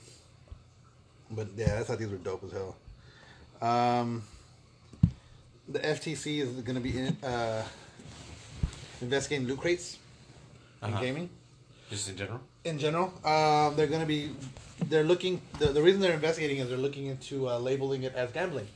[1.32, 2.76] But yeah, I thought these were dope as hell.
[3.60, 4.22] Um,
[5.68, 7.64] the FTC is going to be in, uh,
[9.00, 9.98] investigating loot crates
[10.82, 11.00] in Uh-huh.
[11.00, 11.30] gaming
[11.90, 12.40] just in general?
[12.64, 13.12] in general.
[13.24, 14.30] Um, they're going to be.
[14.88, 15.40] They're looking.
[15.58, 18.66] The, the reason they're investigating is they're looking into uh, labeling it as gambling.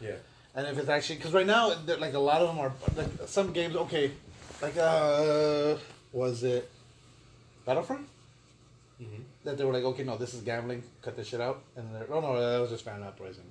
[0.00, 0.12] Yeah.
[0.54, 3.52] And if it's actually because right now, like a lot of them are like some
[3.52, 3.76] games.
[3.76, 4.12] Okay,
[4.62, 5.76] like uh,
[6.12, 6.70] was it
[7.66, 8.06] Battlefront.
[9.46, 10.82] That they were like, okay, no, this is gambling.
[11.02, 11.62] Cut this shit out.
[11.76, 13.44] And they're oh no, that was just fan uprising.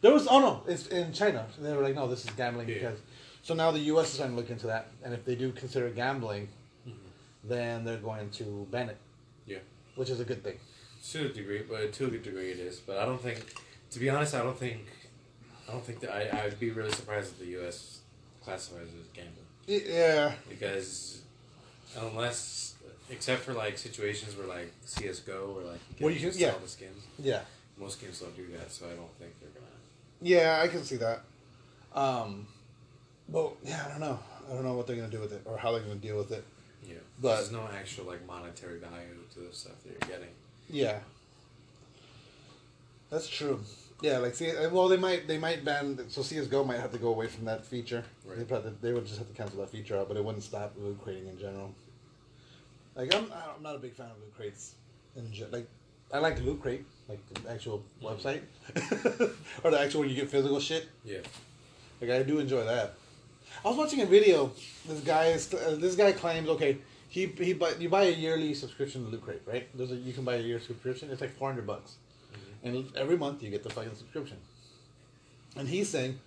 [0.00, 1.46] There was oh no, it's in China.
[1.58, 2.74] They were like, no, this is gambling Yeah.
[2.74, 2.98] because.
[3.42, 4.08] So now the U.S.
[4.08, 6.48] is starting to look into that, and if they do consider gambling,
[6.86, 6.98] mm-hmm.
[7.48, 8.98] then they're going to ban it,
[9.46, 9.58] Yeah.
[9.94, 10.58] which is a good thing.
[11.12, 12.80] To a degree, but to a good degree it is.
[12.80, 13.42] But I don't think,
[13.92, 14.84] to be honest, I don't think,
[15.66, 18.00] I don't think that I I'd be really surprised if the U.S.
[18.44, 21.22] classifies it as gambling Yeah, because
[21.98, 22.74] unless,
[23.10, 26.50] except for like situations where like CS:GO or like Well, you can yeah.
[26.52, 27.40] sell the skins, yeah.
[27.76, 28.70] most games don't do that.
[28.72, 29.66] So I don't think they're gonna.
[30.22, 31.20] Yeah, I can see that.
[31.94, 32.46] Um,
[33.28, 34.18] but yeah, I don't know.
[34.48, 36.30] I don't know what they're gonna do with it or how they're gonna deal with
[36.32, 36.44] it.
[36.86, 40.34] Yeah, But- there's no actual like monetary value to the stuff that you're getting.
[40.68, 41.00] Yeah,
[43.10, 43.60] that's true.
[44.02, 46.98] Yeah, like see, uh, well, they might they might ban so CS:GO might have to
[46.98, 48.02] go away from that feature.
[48.24, 48.38] Right.
[48.38, 50.72] They probably they would just have to cancel that feature out, but it wouldn't stop
[50.78, 51.74] loot crating in general.
[52.94, 54.74] Like I'm I'm not a big fan of loot crates.
[55.16, 55.66] In ge- like
[56.12, 58.42] I like loot crate, like the actual website,
[59.64, 60.88] or the actual where you get physical shit.
[61.04, 61.18] Yeah,
[62.00, 62.94] Like I do enjoy that.
[63.64, 64.52] I was watching a video.
[64.88, 68.54] This guy is uh, this guy claims okay he he buy, you buy a yearly
[68.54, 69.68] subscription to Loot Crate right?
[69.76, 71.10] There's a you can buy a year subscription.
[71.10, 71.96] It's like four hundred bucks,
[72.62, 74.36] and every month you get the fucking subscription.
[75.56, 76.20] And he's saying,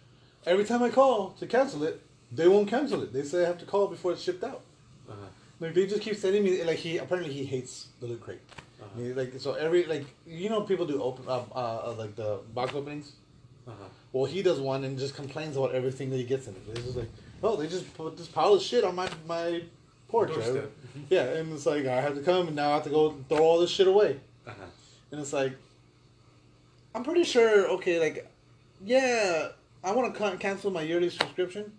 [0.45, 3.13] every time I call to cancel it, they won't cancel it.
[3.13, 4.61] They say I have to call before it's shipped out.
[5.09, 5.27] uh-huh.
[5.63, 8.41] Like they just keep sending me like he apparently he hates the Loot Crate.
[8.81, 8.99] Uh-huh.
[8.99, 12.73] He, like so every like you know people do open uh, uh, like the box
[12.73, 13.13] openings.
[13.65, 13.85] Uh-huh.
[14.11, 16.61] Well, he does one and just complains about everything that he gets in it.
[16.71, 17.09] It's just like,
[17.41, 19.63] oh, they just put this pile of shit on my my
[20.09, 20.33] porch.
[20.33, 20.69] Doorstep.
[21.09, 23.39] Yeah, and it's like I have to come and now I have to go throw
[23.39, 24.19] all this shit away.
[24.45, 24.65] Uh-huh.
[25.11, 25.53] And it's like,
[26.93, 27.69] I'm pretty sure.
[27.69, 28.29] Okay, like,
[28.83, 29.47] yeah,
[29.81, 31.71] I want to cancel my yearly subscription.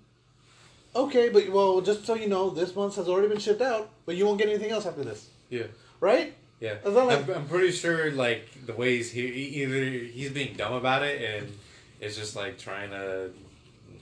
[0.96, 4.14] Okay, but well, just so you know, this month has already been shipped out, but
[4.16, 5.64] you won't get anything else after this, Yeah.
[6.00, 6.34] right?
[6.60, 10.72] Yeah, like- I'm, I'm pretty sure like the ways he he- either he's being dumb
[10.72, 11.52] about it and
[12.00, 13.30] it's just like trying to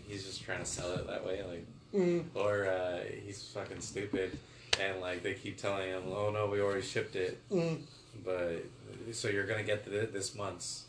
[0.06, 2.24] he's just trying to sell it that way like Mm.
[2.34, 4.38] or uh, he's fucking stupid
[4.80, 7.80] and like they keep telling him oh no we already shipped it Mm.
[8.24, 8.64] but
[9.12, 10.84] so you're gonna get the, this month's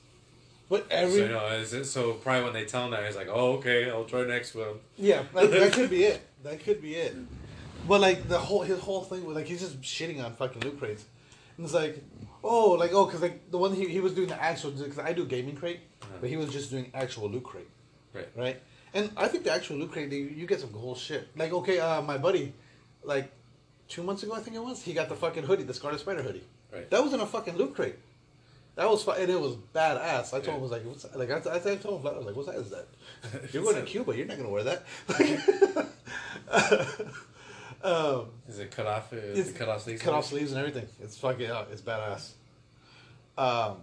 [0.69, 3.15] But so, every you know, is it, so probably when they tell him that he's
[3.15, 6.21] like oh okay I'll try next one Yeah, that, that could be it.
[6.43, 7.15] That could be it.
[7.88, 10.78] But like the whole his whole thing was like he's just shitting on fucking loot
[10.80, 11.06] crates,
[11.58, 12.04] and it's like,
[12.43, 15.13] oh, like oh, because like the one he, he was doing the actual because I
[15.13, 16.17] do gaming crate, Uh-huh.
[16.19, 17.69] but he was just doing actual loot crate,
[18.13, 18.62] right right?
[18.93, 21.30] And I think the actual loot crate, they, you get some cool shit.
[21.38, 22.54] Like okay, uh, my buddy,
[23.04, 23.32] like
[23.88, 26.23] two months ago I think it was, he got the fucking hoodie, the Scarlet Spider
[26.23, 26.43] hoodie.
[26.73, 27.95] right That was in a fucking loot crate.
[28.75, 30.33] That was fu- and it was badass.
[30.33, 30.51] I told Yeah.
[30.53, 32.45] him I was like, what's, like I, I, I told him I was like, what
[32.47, 32.88] size is that?
[33.53, 34.15] You're going to Cuba.
[34.17, 34.83] You're not going to wear that.
[37.83, 40.88] um, is it cut off is it cut off sleeves cut off sleeves and everything.
[41.01, 42.31] It's fucking yeah, it's badass.
[43.38, 43.77] Um,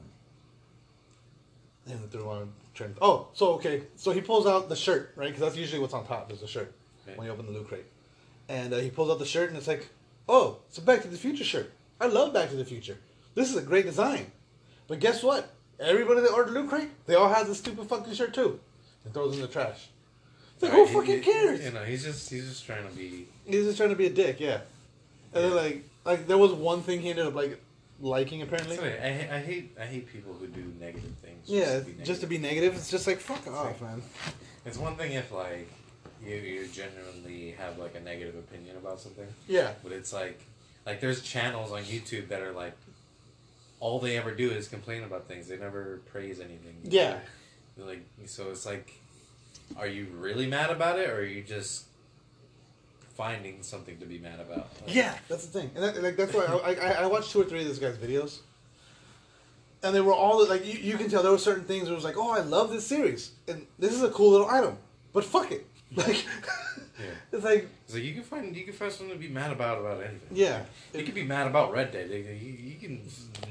[1.87, 5.27] and the third one, trying- oh, so okay, so he pulls out the shirt, right?
[5.29, 6.73] Because that's usually what's on top is the shirt
[7.07, 7.17] Right.
[7.17, 7.87] when you open the loot crate,
[8.49, 9.89] and uh, he pulls out the shirt and it's like,
[10.29, 11.73] oh, it's a Back to the Future shirt.
[12.01, 12.99] I love Back to the Future.
[13.35, 14.31] This is a great design,
[14.91, 15.49] but guess what?
[15.79, 18.61] Everybody that ordered loot crate, they all had this stupid fucking shirt too.
[19.07, 19.89] and throws it in the trash.
[20.55, 21.65] It's like, Right, who fucking he- cares?
[21.65, 23.27] You know, he's just he's just trying to be.
[23.47, 24.61] He's just trying to be a dick, yeah.
[25.33, 27.59] And then like like there was one thing he ended up like
[28.03, 28.77] liking apparently.
[28.77, 31.49] Sorry, I, I hate I hate people who do negative things.
[31.49, 34.03] yeah, be just to be negative, it's just like fuck off, like- man.
[34.67, 35.71] It's one thing if like
[36.23, 40.39] you you genuinely have like a negative opinion about something, Yeah, but it's like
[40.85, 42.75] like there's channels on YouTube that are like
[43.81, 45.49] all they ever do is complain about things.
[45.49, 46.77] They never praise anything.
[46.85, 47.19] Yeah.
[47.77, 48.93] They're like so it's like,
[49.77, 51.87] are you really mad about it, or are you just
[53.17, 54.69] finding something to be mad about?
[54.83, 57.41] Like, yeah, that's the thing, and that, like that's why I, I I watched two
[57.41, 58.39] or three of this guy's videos,
[59.83, 61.97] and they were all like you, you can tell there were certain things where it
[61.97, 64.77] was like oh I love this series and this is a cool little item,
[65.13, 66.25] but fuck it, like
[66.99, 67.07] Yeah.
[67.33, 69.99] it's like So you can find you can find something to be mad about about
[70.03, 70.29] anything.
[70.33, 70.63] yeah,
[70.95, 72.11] You can be mad about Red Dead.
[72.11, 73.01] You, you can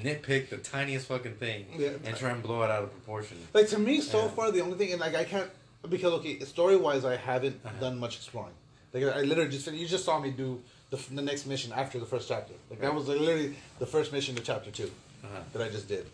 [0.04, 1.90] nitpick the tiniest fucking thing Yeah.
[2.06, 3.38] and try and blow it out of proportion.
[3.54, 4.28] Like to me, so Yeah.
[4.30, 5.50] far the only thing, and like I can't
[5.90, 7.80] because okay, story wise, I haven't Uh-huh.
[7.80, 8.54] done much exploring.
[8.94, 12.06] Like I literally just you just saw me do the, the next mission after the
[12.06, 12.54] first chapter.
[12.70, 14.84] Like that was like, literally the first mission to chapter 2
[15.24, 15.40] Uh-huh.
[15.54, 16.06] that I just did.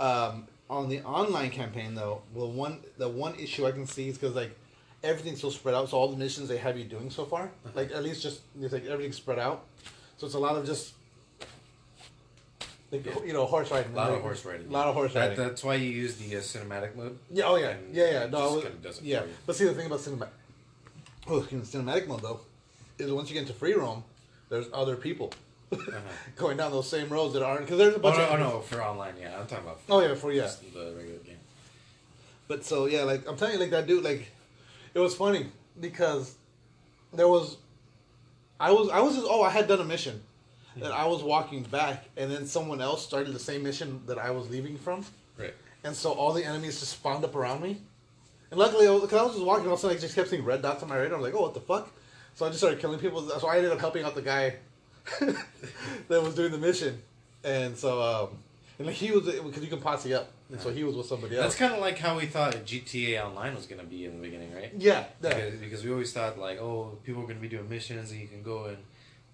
[0.00, 4.16] Um, on the online campaign though, well one the one issue I can see is
[4.18, 4.52] because like
[5.04, 5.88] everything's so spread out.
[5.90, 7.70] So all the missions they have you doing so far, Uh-huh.
[7.74, 9.64] like at least just it's like everything's spread out.
[10.18, 10.94] So it's a lot of just.
[12.92, 13.24] Like, Yeah.
[13.24, 13.92] you know, horse riding.
[13.92, 14.68] A lot like, of horse riding.
[14.68, 15.36] A lot of horse That, riding.
[15.44, 17.18] that's why you use the uh, cinematic mode.
[17.30, 18.24] Yeah, oh yeah, yeah, yeah.
[18.24, 19.20] it No, just was- it yeah.
[19.22, 19.28] for.
[19.46, 20.28] But see, the thing about cinematic,
[21.28, 22.40] oh, in cinematic mode though,
[22.98, 24.04] is once you get into free roam,
[24.48, 25.32] there's other people
[26.36, 28.08] going down those same roads that aren't because there's a Uh-huh.
[28.08, 29.40] Oh bunch no, of oh no, for online, yeah.
[29.40, 29.80] I'm talking about.
[29.88, 30.48] Oh, yeah, for- yeah.
[30.72, 31.38] the regular game.
[32.46, 34.30] But so yeah, like I'm telling you, like that dude, like
[34.94, 35.46] it was funny
[35.80, 36.34] because
[37.12, 37.56] there was,
[38.58, 40.22] I was I was just oh I had done a mission,
[40.76, 44.30] that I was walking back and then someone else started the same mission that I
[44.30, 45.04] was leaving from,
[45.38, 45.54] Right.
[45.84, 47.78] and so all the enemies just spawned up around me,
[48.50, 50.28] and luckily I cause I was just walking, all of a sudden I just kept
[50.28, 51.16] seeing red dots on my radar.
[51.16, 51.92] I'm like, oh what the fuck,
[52.34, 53.22] so I just started killing people.
[53.38, 54.56] So I ended up helping out the guy
[55.20, 57.00] that was doing the mission,
[57.42, 58.38] and so um,
[58.78, 61.36] and like he was because you can posse up, and so he was with somebody
[61.36, 61.44] else.
[61.44, 64.54] That's kind of like how we thought GTA Online was gonna be in the beginning,
[64.54, 64.72] right?
[64.76, 65.34] yeah, yeah.
[65.34, 68.26] Because, because we always thought like, oh, people are gonna be doing missions and you
[68.26, 68.78] can go and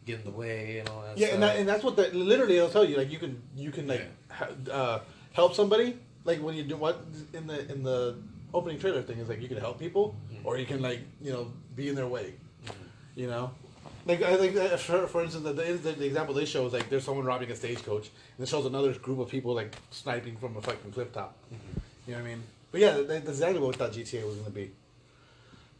[0.04, 1.16] get in the way and all that.
[1.16, 1.34] Yeah, stuff.
[1.34, 2.96] and, that, and that's what that literally it'll tell you.
[2.96, 4.98] Like you can you can like ha, uh,
[5.32, 5.96] help somebody.
[6.24, 8.16] Like when you do what in the in the
[8.52, 11.52] opening trailer thing is like you can help people or you can like you know
[11.74, 12.34] be in their way.
[13.16, 13.50] You know,
[14.06, 16.88] like I think uh, for, for instance the, the, the example they show is like
[16.88, 20.56] there's someone robbing a stagecoach and it shows another group of people like sniping from
[20.56, 21.36] a fucking cliff top.
[22.06, 22.42] You know what I mean?
[22.72, 24.70] But yeah, that, that's exactly what we thought GTA was gonna be.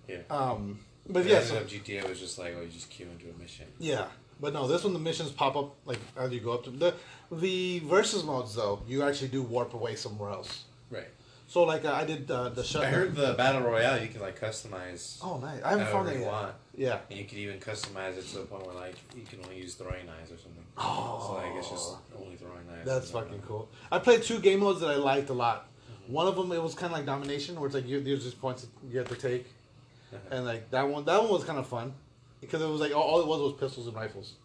[0.09, 0.19] yeah.
[0.31, 3.41] Um, but yeah, yeah, so GTA was just like, oh, you just queue into a
[3.41, 3.67] mission.
[3.79, 4.07] Yeah,
[4.41, 6.95] but no, this one the missions pop up like as you go up to the
[7.33, 8.83] the versus modes though.
[8.87, 10.65] You actually do warp away somewhere else.
[10.91, 11.09] Right.
[11.47, 12.81] So like uh, I did uh, the.
[12.81, 15.19] I heard the battle royale you can like customize.
[15.23, 15.61] Oh nice!
[15.63, 16.33] I haven't found that you yet.
[16.33, 16.55] want.
[16.81, 17.01] Yeah.
[17.11, 19.75] And you can even customize it to the point where like you can only use
[19.75, 20.65] throwing knives or something.
[20.79, 21.23] Oh.
[21.27, 22.87] So like it's just only throwing knives.
[22.87, 23.69] That's and, fucking cool.
[23.93, 25.69] I played two game modes that I liked a lot.
[26.07, 28.41] One of them it was kind of like domination, where it's like you, there's just
[28.41, 29.47] points that you have to take,
[30.31, 31.93] and like that one that one was kind of fun
[32.41, 34.37] because it was like all, all it was was pistols and rifles,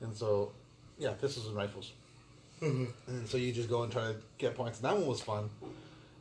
[0.00, 0.50] and so
[0.98, 1.92] yeah, pistols and rifles,
[2.62, 2.88] and
[3.26, 4.80] so you just go and try to get points.
[4.80, 5.50] And that one was fun.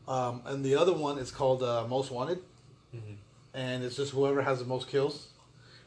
[0.08, 2.38] Um, and the other one is called uh, Most Wanted,
[3.56, 5.30] and it's just whoever has the most kills.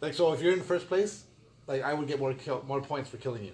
[0.00, 1.24] Like so, if you're in first place,
[1.66, 3.52] like I would get more kill, more points for killing you.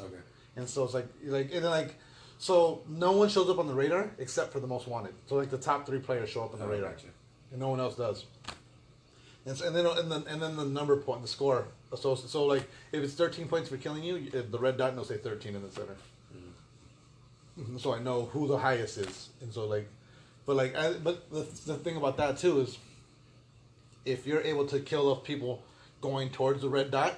[0.00, 0.16] Okay.
[0.56, 1.94] And so it's like like and then like
[2.38, 5.14] so no one shows up on the radar except for the most wanted.
[5.26, 7.06] So like the top three players show up on the Oh, radar, gotcha.
[7.52, 8.24] and no one else does.
[9.46, 11.66] And, so, and then and then and then the number point, the score.
[11.96, 15.04] So so like if it's thirteen points for killing you, the red dot and they'll
[15.04, 15.96] say thirteen in the center.
[17.58, 19.88] Mhm, So I know who the highest is, and so like,
[20.46, 22.78] but like, I, but the the thing about that too is,
[24.04, 25.62] if you're able to kill off people
[26.00, 27.14] going towards the red dot,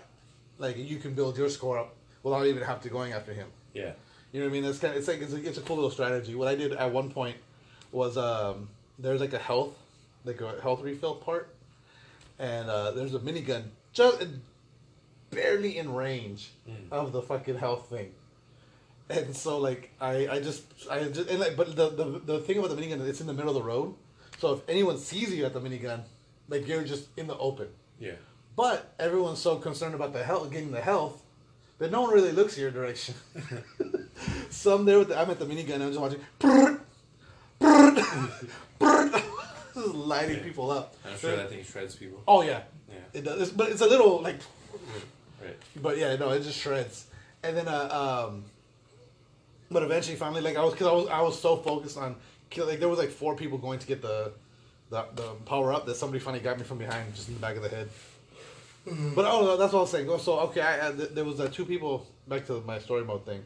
[0.59, 3.49] like you can build your score up without even have to going after him.
[3.73, 3.93] Yeah.
[4.33, 4.65] You know what I mean?
[4.65, 6.35] It's kind of, it's like it's a, it's a cool little strategy.
[6.35, 7.37] What I did at one point
[7.93, 9.75] was um, there's like a health
[10.25, 11.55] like a health refill part,
[12.39, 14.23] and uh, there's a minigun just
[15.31, 16.51] barely in range
[16.91, 18.13] of the fucking health thing.
[19.09, 22.59] And so like I, I just I just and like but the, the the thing
[22.59, 23.95] about the minigun is it's in the middle of the road,
[24.39, 26.03] so if anyone sees you at the minigun,
[26.49, 27.69] like you're just in the open.
[27.99, 28.13] Yeah.
[28.61, 31.23] But everyone's so concerned about the health, getting the health,
[31.79, 33.15] that no one really looks your direction.
[34.51, 35.77] Some there with the, I'm at the minigun.
[35.77, 36.21] and I'm just watching.
[36.39, 36.81] brrrt,
[39.75, 40.43] just lighting Yeah.
[40.43, 40.95] people up.
[41.11, 42.23] I'm sure that thing shreds people.
[42.29, 42.97] Oh yeah, Yeah.
[43.15, 43.37] it does.
[43.41, 44.41] It's- but it's a little like,
[45.43, 45.57] Right.
[45.81, 47.07] but yeah, no, it just shreds.
[47.43, 48.45] And then uh, um,
[49.71, 52.15] but eventually, finally, like I was because I was I was so focused on.
[52.59, 54.33] Like there was like four people going to get the
[54.91, 57.57] the, the power up that somebody finally got me from behind, just in the back
[57.57, 57.89] of the head.
[58.85, 60.19] But oh, that's what I was saying.
[60.19, 63.45] So okay, I, I, there was uh, two people back to my story mode thing.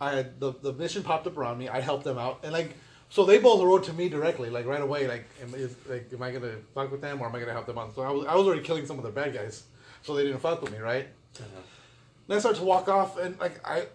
[0.00, 1.68] I had the the mission popped up around me.
[1.68, 2.74] I helped them out, and like
[3.12, 5.06] so they both wrote to me directly, like right away.
[5.06, 7.66] Like, am, is, like, am I gonna fuck with them or am I gonna help
[7.66, 7.94] them out?
[7.94, 9.64] So I was I was already killing some of the bad guys,
[10.02, 11.08] so they didn't fuck with me, right?
[11.38, 11.60] Uh-huh.
[12.26, 13.86] Then I started to walk off, and like I,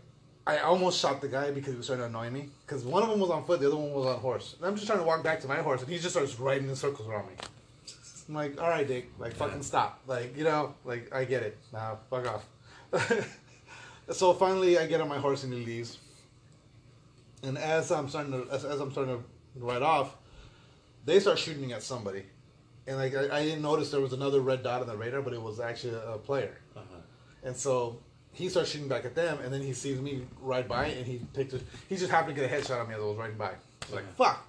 [0.46, 2.50] I almost shot the guy because he was starting to annoy me.
[2.66, 4.56] Because one of them was on foot, the other one was on horse.
[4.60, 6.70] And I'm just trying to walk back to my horse, and he just starts riding
[6.70, 7.34] in circles around me.
[8.28, 11.58] I'm like, all right, Dick, like fucking stop, like you know, like I get it.
[11.72, 12.48] Nah, fuck off.
[14.12, 15.98] so finally, I get on my horse and he leaves.
[17.44, 19.24] And as I'm starting to, as, as I'm starting to
[19.64, 20.16] ride off,
[21.06, 22.24] they start shooting at somebody,
[22.86, 25.34] and like I, I didn't notice there was another red dot on the radar, but
[25.34, 26.58] it was actually a, a player.
[26.76, 26.98] Uh-huh.
[27.44, 28.02] And so
[28.34, 31.22] he starts shooting back at them, and then he sees me ride by, and he
[31.34, 31.64] takes it.
[31.88, 33.54] He just happened to get a headshot on me as I was riding by.
[33.84, 34.46] It's like fuck,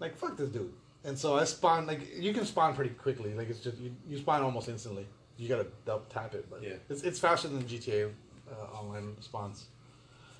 [0.00, 0.72] like fuck this dude.
[1.06, 3.32] And so I spawn like you can spawn pretty quickly.
[3.32, 5.06] Like it's just you, you spawn almost instantly.
[5.38, 6.74] You gotta double tap it, but Yeah.
[6.90, 8.10] it's it's faster than GTA
[8.50, 9.66] uh, online spawns.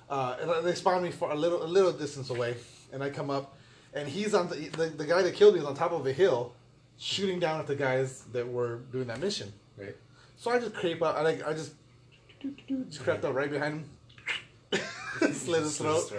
[0.09, 2.55] Uh, and they spawn me for a little a little distance away,
[2.91, 3.55] and I come up,
[3.93, 6.11] and he's on the the, the guy that killed me is on top of a
[6.13, 6.51] hill,
[6.97, 9.51] shooting down at the guys that were doing that mission.
[9.77, 9.95] Right.
[10.37, 11.15] So I just creep up.
[11.15, 11.71] I like I just
[12.89, 13.85] just crept up right behind
[14.71, 14.81] him,
[15.33, 16.11] slit his throat.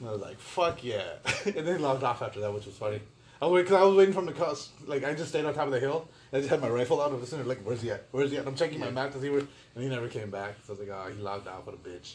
[0.00, 1.02] And I was like, "Fuck yeah!"
[1.44, 3.00] and then he logged off after that, which was funny.
[3.40, 4.70] I was because I was waiting for him to cross.
[4.86, 6.08] Like I just stayed on top of the hill.
[6.32, 7.44] And I just had my rifle out of the center.
[7.44, 8.06] Like, where's he at?
[8.10, 8.40] Where's he at?
[8.40, 10.56] And I'm checking my map to see where, and he never came back.
[10.66, 11.66] So I was like, "Oh, he logged out.
[11.66, 12.14] What a bitch."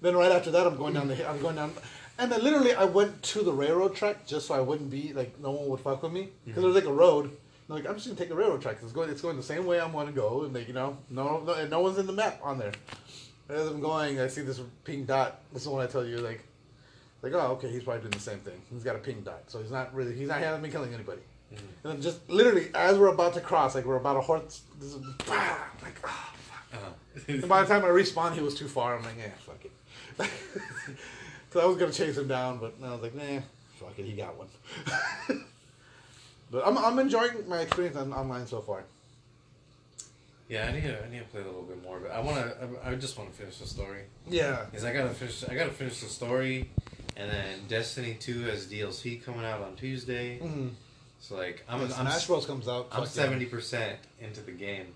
[0.00, 1.14] Then right after that, I'm going down the.
[1.14, 1.26] hill.
[1.28, 1.72] I'm going down,
[2.18, 5.38] and then literally I went to the railroad track just so I wouldn't be like
[5.40, 6.60] no one would fuck with me because mm-hmm.
[6.60, 7.24] there was like a road.
[7.24, 7.34] And
[7.68, 8.76] I'm like I'm just gonna take the railroad track.
[8.76, 9.10] 'cause It's going.
[9.10, 11.54] It's going the same way I'm going to go, and like you know, no, no,
[11.54, 12.72] and no one's in the map on there.
[13.48, 15.40] As I'm going, I see this pink dot.
[15.52, 16.42] This is when I tell you like,
[17.22, 18.60] like oh okay, he's probably doing the same thing.
[18.72, 20.14] He's got a pink dot, so he's not really.
[20.14, 21.22] He's not hasn't been killing anybody.
[21.52, 21.58] Mhm.
[21.84, 24.94] And then just literally as we're about to cross, like we're about to horse, this
[24.94, 26.32] is, bah, like ah.
[26.72, 27.22] Uh-huh.
[27.28, 28.96] And by the time I respawned, he was too far.
[28.96, 29.72] I'm like, yeah, fuck it.
[31.48, 33.40] Because I was gonna chase him down, but I was like, nah,
[33.76, 34.48] fuck it, he got one.
[36.50, 38.84] but I'm, I'm enjoying my experience on, online so far.
[40.48, 42.18] yeah, I need to I need to play a little bit more, but I.
[42.20, 44.64] I, I just want to finish the story Yeah.
[44.68, 45.44] because I gotta finish.
[45.48, 46.70] I gotta finish the story,
[47.16, 50.38] and then Destiny Two has DLC coming out on Tuesday.
[50.38, 50.68] Mm-hmm.
[51.20, 52.88] So like I'm When I'm Smash Bros comes out.
[52.92, 54.86] I'm seventy percent into the game,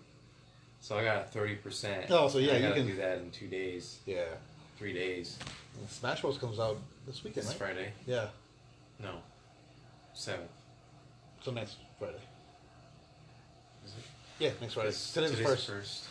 [0.81, 2.07] so I got thirty percent.
[2.11, 4.25] Oh, so yeah, you can- do that in two days, Yeah.
[4.79, 5.39] three days.
[5.79, 7.59] When Smash Bros comes out this weekend, This right?
[7.75, 7.93] Friday.
[8.07, 8.27] Yeah.
[9.03, 9.13] No,
[10.15, 10.51] seventh.
[11.43, 12.15] So next Friday.
[13.87, 14.05] Is it?
[14.45, 14.89] Yeah, next Friday.
[14.91, 15.67] This- Today's first.
[15.69, 16.05] first.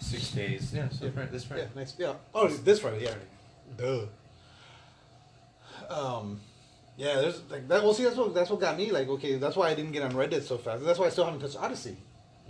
[0.00, 0.72] Six days.
[0.74, 1.10] Yeah, so Yeah.
[1.12, 1.62] Friday, this Friday.
[1.62, 1.98] Yeah, next.
[1.98, 2.14] Yeah.
[2.34, 3.04] Oh, this Friday.
[3.04, 3.14] Yeah.
[3.76, 4.06] Duh.
[5.90, 6.40] Um,
[6.96, 7.16] yeah.
[7.16, 7.82] There's like that.
[7.82, 8.90] Well, see, that's what that's what got me.
[8.90, 10.84] Like, okay, that's why I didn't get on Red Dead so fast.
[10.84, 11.96] That's why I still haven't touched Odyssey.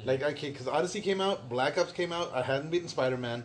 [0.05, 2.33] Like, I because Odyssey came out, Black Ops came out.
[2.35, 3.45] I hadn't beaten Spider Man.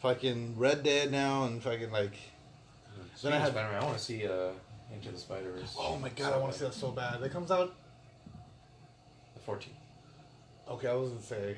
[0.00, 2.12] Fucking Red Dead now, and fucking like.
[3.22, 3.82] Then I had- Spider-Man.
[3.82, 4.52] I want to see uh,
[4.94, 5.76] Into the Spider Verse.
[5.78, 7.20] Oh my god, I want to see that so bad.
[7.22, 7.74] It comes out.
[9.34, 9.66] The 14th.
[10.70, 11.56] Okay, I was gonna say.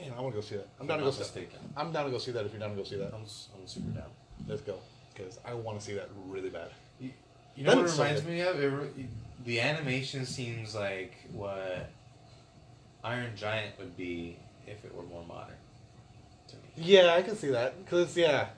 [0.00, 0.68] Man, I want to go see that.
[0.80, 1.50] I'm down to go not see that.
[1.76, 3.12] I'm down to go see that if you're down to go see that.
[3.12, 4.10] I'm, I'm super down.
[4.48, 4.78] Let's go.
[5.14, 6.68] Because I want to see that really bad.
[7.00, 7.10] You,
[7.54, 8.60] you know what it reminds me of?
[8.60, 9.06] It, re-
[9.44, 11.90] the animation seems like what
[13.04, 15.54] Iron Giant would be if it were more modern.
[16.48, 16.62] To me.
[16.76, 17.84] Yeah, I can see that.
[17.84, 18.48] Because, yeah,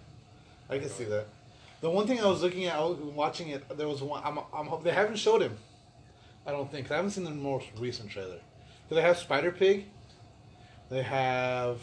[0.71, 1.27] I can see that.
[1.83, 4.39] The one thing I was looking at, I was watching it, there was one, I'm,
[4.55, 5.57] I'm, they haven't showed him.
[6.47, 6.87] I don't think.
[6.87, 8.39] 'cause I haven't seen the most recent trailer.
[8.89, 9.87] Because they have Spider Pig,
[10.89, 11.81] they have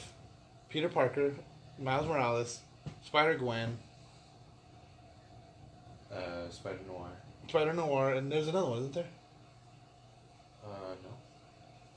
[0.70, 1.34] Peter Parker,
[1.78, 2.62] Miles Morales,
[3.06, 3.78] Spider Gwen,
[6.14, 7.10] Uh, Spider Noir.
[7.48, 9.06] Spider Noir, and there's another one, isn't there?
[10.66, 10.96] Uh,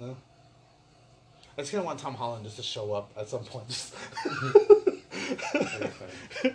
[0.00, 0.07] no.
[0.07, 0.16] No.
[1.57, 3.68] I just kind of want Tom Holland just to show up at some point.
[3.68, 3.94] Just
[5.52, 6.55] Very funny.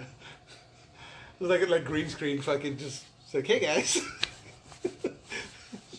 [1.39, 3.93] It's like like green screen, fucking just like, hey guys.
[3.93, 4.03] Should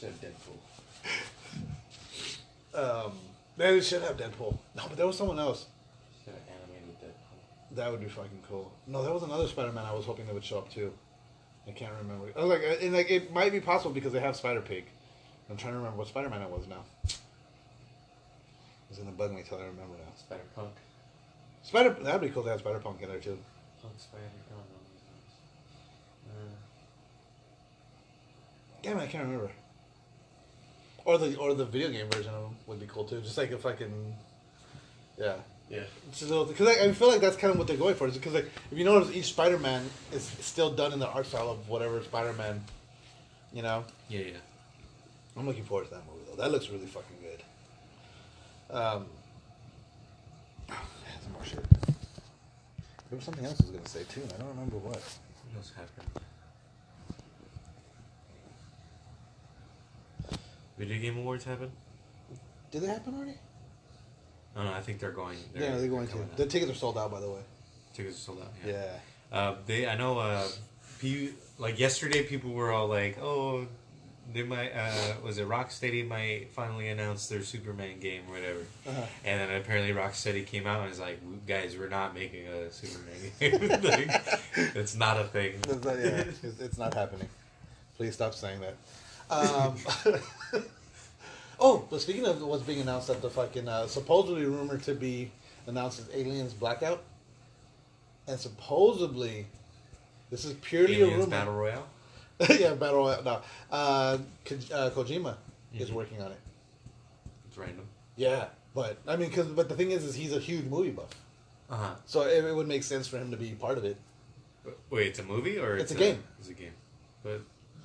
[0.02, 0.58] have Deadpool.
[3.06, 3.12] um,
[3.56, 4.56] they should have Deadpool.
[4.76, 5.66] No, but there was someone else.
[6.24, 7.76] Should have animated Deadpool.
[7.76, 8.70] That would be fucking cool.
[8.86, 10.92] No, there was another Spider-Man I was hoping that would show up too.
[11.66, 12.26] I can't remember.
[12.34, 14.84] Was like, uh, and like it might be possible because they have Spider Pig.
[15.48, 16.84] I'm trying to remember what Spider-Man it was now.
[18.90, 20.12] It's gonna bug me till I remember now.
[20.16, 20.72] Spider Punk.
[21.62, 23.38] Spider that'd be cool to have Spider Punk in there too.
[23.80, 24.24] Punk Spider.
[24.52, 24.56] Oh,
[26.28, 26.34] no.
[28.82, 29.50] Damn it, I can't remember.
[31.04, 33.20] Or the or the video game version of them would be cool too.
[33.20, 34.14] Just like if I can,
[35.16, 35.36] yeah.
[35.70, 35.84] Yeah.
[36.10, 38.06] Because I, I feel like that's kind of what they're going for.
[38.06, 41.50] Is because like if you notice, each Spider-Man is still done in the art style
[41.50, 42.62] of whatever Spider-Man
[43.52, 44.36] You know, Yeah, yeah.
[45.36, 46.36] I'm looking forward to that movie though.
[46.42, 48.76] That looks really fucking good.
[48.76, 49.06] Um,
[51.22, 51.64] some more shit.
[53.12, 54.96] There was something else I was gonna say too, I don't remember what.
[54.96, 56.08] What else happened?
[60.78, 61.70] Video Game Awards happened?
[62.70, 63.36] Did they happen already?
[64.54, 65.38] No, no, I think they're going.
[65.54, 66.12] yeah, they're going to.
[66.12, 67.40] coming The tickets are sold out, by the way.
[67.94, 68.52] tickets are sold out.
[68.66, 68.72] Yeah.
[68.72, 69.36] Yeah.
[69.38, 70.18] Uh, they, I know.
[70.18, 70.46] Uh,
[71.00, 73.66] pe- like yesterday, people were all like, "Oh,
[74.34, 78.60] they might." Uh, was it Rocksteady might finally announce their Superman game or whatever?
[78.86, 79.02] Uh-huh.
[79.24, 83.14] And then apparently Rocksteady came out and was like, "Guys, we're not making a Superman
[83.40, 83.80] game.
[83.82, 84.22] like,
[84.76, 87.28] it's not a thing." It's not, yeah, it's, it's not happening.
[87.96, 88.76] Please stop saying that.
[89.30, 89.76] Um,
[91.62, 95.30] oh, but speaking of what's being announced at the fucking uh, supposedly rumored to be
[95.66, 97.02] announced as Aliens Blackout,
[98.28, 99.46] and supposedly
[100.30, 101.30] this is purely a Aliens rumor.
[101.30, 101.86] Battle Royale.
[102.58, 103.22] yeah, battle royale.
[103.22, 103.40] No,
[103.70, 105.36] uh, Ko- uh, Kojima
[105.78, 105.94] is Mhm.
[105.94, 106.40] working on it.
[107.46, 107.86] It's random.
[108.16, 111.14] Yeah, but I mean, because but the thing is, is he's a huge movie buff,
[111.70, 111.94] Uh huh.
[112.06, 113.96] so it, it would make sense for him to be part of it.
[114.90, 116.22] Wait, it's a movie or It's a game.
[116.40, 116.72] It's a game.
[117.22, 117.40] But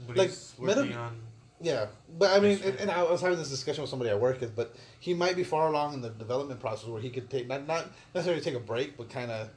[0.05, 1.19] what Like, he's working on.
[1.59, 1.87] Yeah,
[2.19, 4.55] but I mean, and, and I was having this discussion with somebody I work with,
[4.55, 7.65] but he might be far along in the development process where he could take not
[7.65, 9.49] not necessarily take a break, but kind of,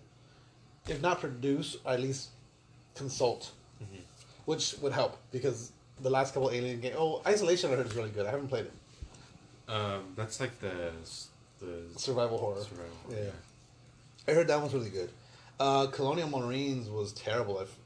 [0.89, 2.31] if not produce, at least
[2.95, 3.51] consult,
[3.83, 4.01] Mhm.
[4.47, 6.97] which would help because the last couple Alien games.
[6.99, 8.25] Oh, Isolation I heard is really good.
[8.25, 8.73] I haven't played it.
[9.71, 10.93] Um, that's like the
[11.61, 12.63] the Survival horror.
[12.63, 12.97] survival.
[13.07, 13.25] horror.
[13.25, 13.31] Yeah.
[14.27, 15.11] I heard that one's really good.
[15.59, 17.59] Uh, Colonial Marines was terrible.
[17.59, 17.77] I f-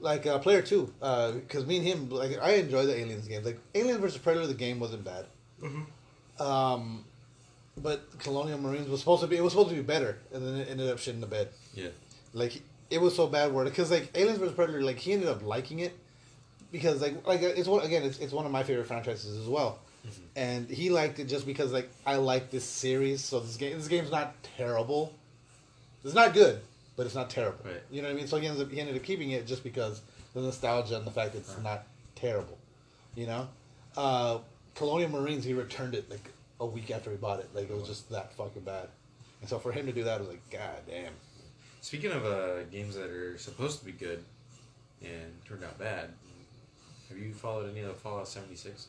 [0.00, 3.46] like uh, Player Two, because me and him, like I enjoy the Aliens games.
[3.46, 5.26] Like Alien versus Predator, the game wasn't bad.
[6.38, 7.04] Um,
[7.76, 9.36] but Colonial Marines was supposed to be.
[9.36, 11.48] It was supposed to be better, and then it ended up shitting the bed.
[11.74, 11.88] Yeah.
[12.32, 15.42] Like it was so bad where because like Aliens vs Predator, like he ended up
[15.44, 15.96] liking it
[16.72, 19.78] because like like it's one again it's it's one of my favorite franchises as well,
[20.36, 23.22] and he liked it just because like I like this series.
[23.24, 25.14] So this game this game's not terrible.
[26.04, 26.60] It's not good,
[27.00, 27.56] but it's not terrible.
[27.64, 27.80] Right.
[27.90, 28.26] You know what I mean?
[28.26, 30.02] So he ended up he ended up keeping it just because
[30.34, 31.62] the nostalgia and the fact that it's Uh-huh.
[31.62, 32.58] not terrible.
[33.14, 33.48] You know,
[33.96, 34.38] uh,
[34.74, 36.30] Colonial Marines he returned it like
[36.60, 37.48] a week after he bought it.
[37.54, 38.88] Like it was just that fucking bad.
[39.40, 41.14] And so for him to do that I was like, God damn.
[41.80, 44.22] Speaking of uh, games that are supposed to be good
[45.00, 46.10] and turned out bad,
[47.08, 48.88] have you followed any of the Fallout seventy six?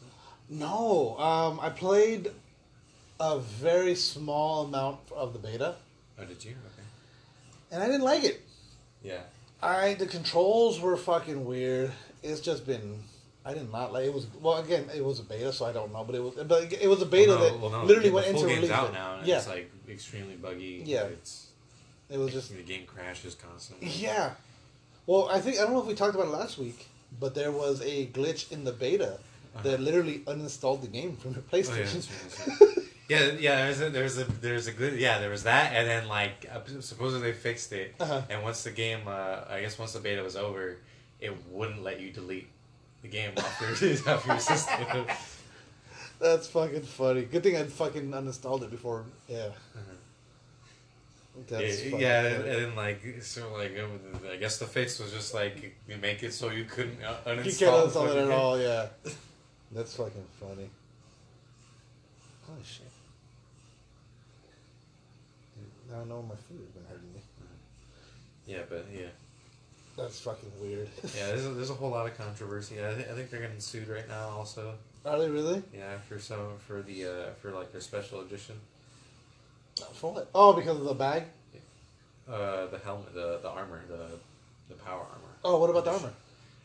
[0.49, 2.29] No, um, I played
[3.21, 5.75] a very small amount of the beta,
[6.19, 6.51] Oh, did you?
[6.51, 6.80] Okay.
[7.71, 8.41] And I didn't like it.
[9.03, 9.21] Yeah.
[9.61, 11.91] I the controls were fucking weird.
[12.23, 13.03] It's just been.
[13.43, 14.13] I did not like it.
[14.13, 14.85] Was well again.
[14.95, 16.03] It was a beta, so I don't know.
[16.03, 16.35] But it was.
[16.35, 18.69] But it was a beta well, no, that well, no, literally went into release.
[18.69, 20.83] out now, yeah, it's like extremely buggy.
[20.85, 21.03] Yeah.
[21.05, 21.47] It's
[22.09, 22.55] it was just.
[22.55, 23.87] the game crashes constantly.
[23.87, 24.31] Yeah.
[25.07, 26.87] Well, I think I don't know if we talked about it last week,
[27.19, 29.19] but there was a glitch in the beta
[29.63, 32.55] that literally uninstalled the game from your Uh-huh.
[32.61, 33.19] Oh, yeah, PlayStation.
[33.19, 33.41] that's right, that's right.
[33.41, 33.65] yeah, yeah.
[33.65, 35.19] There's a there's a there's a good yeah.
[35.19, 38.21] There was that, and then like uh, supposedly they fixed it, Uh-huh.
[38.29, 40.77] and once the game, uh, I guess once the beta was over,
[41.19, 42.47] it wouldn't let you delete
[43.01, 43.71] the game off your
[44.15, 45.05] off your system.
[46.19, 47.23] That's fucking funny.
[47.23, 49.05] Good thing I fucking uninstalled it before.
[49.27, 49.49] Yeah.
[51.47, 53.71] That's yeah, yeah, and, and then like so like
[54.31, 57.45] I guess the fix was just like you make it so you couldn't uh, uninstall.
[57.45, 58.87] You can't uninstall it at all, yeah.
[59.71, 60.69] That's fucking funny.
[62.45, 62.85] Holy shit.
[65.55, 67.21] Dude, Now I know my finger's been hurting me.
[68.47, 69.07] Yeah, but yeah,
[69.97, 70.89] That's fucking weird.
[71.15, 71.27] yeah.
[71.27, 72.75] There's a, there's a whole lot of controversy.
[72.83, 74.29] I, th- I think they're getting sued right now.
[74.29, 74.73] Also,
[75.05, 75.61] Are they really?
[75.73, 78.55] yeah, for some for the uh, for like their special edition.
[79.93, 80.29] For what?
[80.33, 81.23] Oh, because of the bag?
[82.29, 84.07] Uh, the helmet, the the armor, the
[84.69, 85.31] the power armor.
[85.43, 86.13] Oh, what about the armor?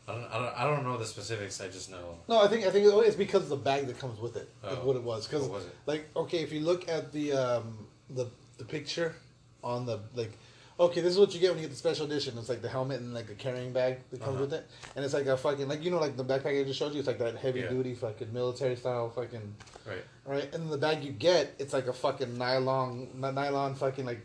[0.09, 1.59] I don't, I don't, I don't know the specifics.
[1.59, 2.17] I just know.
[2.29, 4.49] No, I think I think it's because of the bag that comes with it.
[4.63, 4.75] Oh.
[4.85, 5.27] what it was.
[5.27, 5.75] Because What was it?
[5.85, 8.27] like okay, if you look at the um the
[8.57, 9.15] the picture
[9.63, 10.31] on the like.
[10.79, 12.37] Okay, this is what you get when you get the special edition.
[12.37, 14.41] It's like the helmet and like a carrying bag that comes Uh-huh.
[14.41, 16.77] with it, and it's like a fucking like you know like the backpack I just
[16.77, 16.99] showed you.
[16.99, 17.69] It's like that heavy Yeah.
[17.69, 19.55] duty fucking military style fucking
[19.87, 20.03] Right.
[20.25, 20.53] right?
[20.53, 24.19] And the bag you get, it's like a fucking nylon, nylon fucking like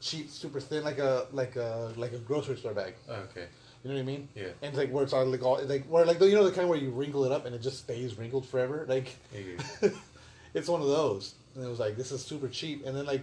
[0.00, 2.94] cheap, super thin, like a like a like a grocery store bag.
[3.08, 3.46] Okay.
[3.84, 4.28] You know what I mean?
[4.34, 4.44] Yeah.
[4.62, 6.68] And it's like where it's all like all like where like you know the kind
[6.68, 8.84] where you wrinkle it up and it just stays wrinkled forever.
[8.88, 9.14] Like
[10.54, 11.34] it's one of those.
[11.54, 12.84] And it was like this is super cheap.
[12.84, 13.22] And then like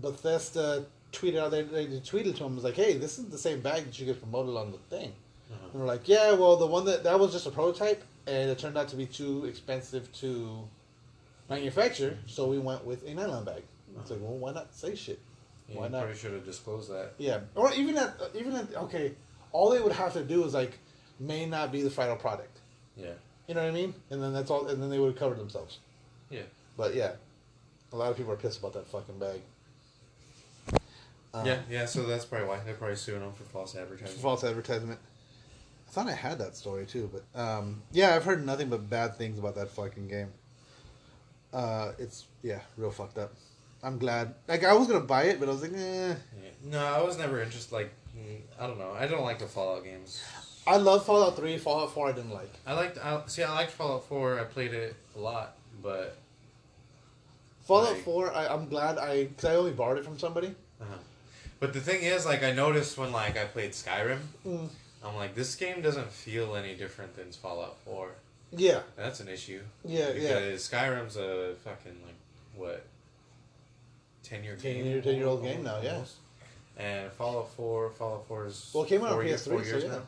[0.00, 3.60] Bethesda tweeted out there, they tweeted to him was like, hey, this is the same
[3.60, 5.12] bag that you get promoted on the thing.
[5.50, 5.68] Uh-huh.
[5.72, 8.58] And we're like, yeah, well, the one that that was just a prototype, and it
[8.58, 10.66] turned out to be too expensive to
[11.50, 13.62] manufacture, so we went with a nylon bag.
[14.00, 15.20] It's like, well, why not say shit?
[15.68, 15.98] Yeah, Why not?
[16.00, 17.12] probably should have disclosed that.
[17.18, 19.12] Yeah, or even at even at okay,
[19.52, 20.78] all they would have to do is like
[21.20, 22.58] may not be the final product.
[22.96, 23.12] Yeah.
[23.46, 23.94] You know what I mean?
[24.10, 24.66] And then that's all.
[24.68, 25.78] And then they would have covered themselves.
[26.30, 26.42] Yeah.
[26.76, 27.12] But yeah,
[27.92, 29.40] a lot of people are pissed about that fucking bag.
[31.34, 31.86] Um, yeah, yeah.
[31.86, 34.18] So that's probably why they're probably suing them for false advertising.
[34.20, 34.98] false advertisement.
[35.88, 39.16] I thought I had that story too, but um, yeah, I've heard nothing but bad
[39.16, 40.28] things about that fucking game.
[41.52, 43.32] Uh, it's yeah, real fucked up.
[43.82, 44.34] I'm glad.
[44.48, 45.76] Like I was gonna buy it, but I was like, eh.
[46.08, 46.14] Yeah.
[46.64, 47.74] No, I was never interested.
[47.74, 48.92] Like, mm, I don't know.
[48.98, 50.22] I don't like the Fallout games.
[50.66, 51.58] I love Fallout Three.
[51.58, 52.52] Fallout Four, I didn't like.
[52.66, 52.98] I liked.
[53.04, 54.38] I, see, I liked Fallout Four.
[54.38, 56.16] I played it a lot, but
[57.66, 60.54] Fallout Like- Four, I, I'm glad I because I only borrowed it from somebody.
[60.80, 60.94] uh-huh.
[61.62, 64.68] But the thing is, like, I noticed when like I played Skyrim, Mm.
[65.04, 68.08] I'm like, this game doesn't feel any different than Fallout Four.
[68.50, 69.60] Yeah, That's an issue.
[69.84, 70.40] yeah, yeah.
[70.40, 72.16] because Skyrim's a fucking like
[72.56, 72.84] what
[74.24, 75.92] ten year 10 game, year- 10 year old game now, yeah.
[75.92, 76.16] almost.
[76.76, 79.70] And Fallout Four, Fallout Four is Well, it came out on four PS3, four so
[79.70, 79.90] years yeah.
[79.90, 80.02] now.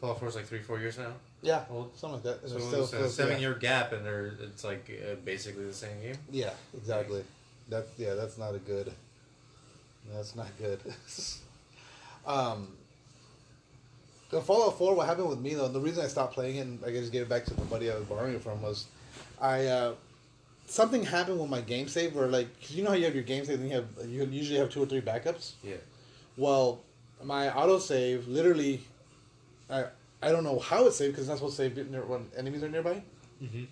[0.00, 1.12] Fallout Four is like three, four years now.
[1.42, 1.96] Yeah, Old.
[1.96, 2.48] something like that.
[2.50, 3.40] So it's a still- seven yeah.
[3.40, 6.18] year gap, and they're it's like uh, basically the same game.
[6.30, 7.22] Yeah, exactly.
[7.68, 8.92] That's yeah, that's not a good.
[10.14, 10.80] That's not good.
[12.26, 12.68] um,
[14.30, 14.94] the Fallout Four.
[14.94, 15.68] What happened with me though?
[15.68, 17.90] The reason I stopped playing it, and I just gave it back to the buddy
[17.90, 18.86] I was borrowing it from, was
[19.40, 19.94] I uh,
[20.66, 23.24] something happened with my game save where like 'cause you know how you have your
[23.24, 25.52] game save and you have you usually have two or three backups.
[25.62, 25.76] Yeah.
[26.36, 26.80] Well,
[27.22, 28.82] my autosave literally,
[29.70, 29.86] I
[30.22, 32.62] I don't know how it saved because it's not supposed to save near, when enemies
[32.62, 33.02] are nearby.
[33.42, 33.64] Mm-hmm.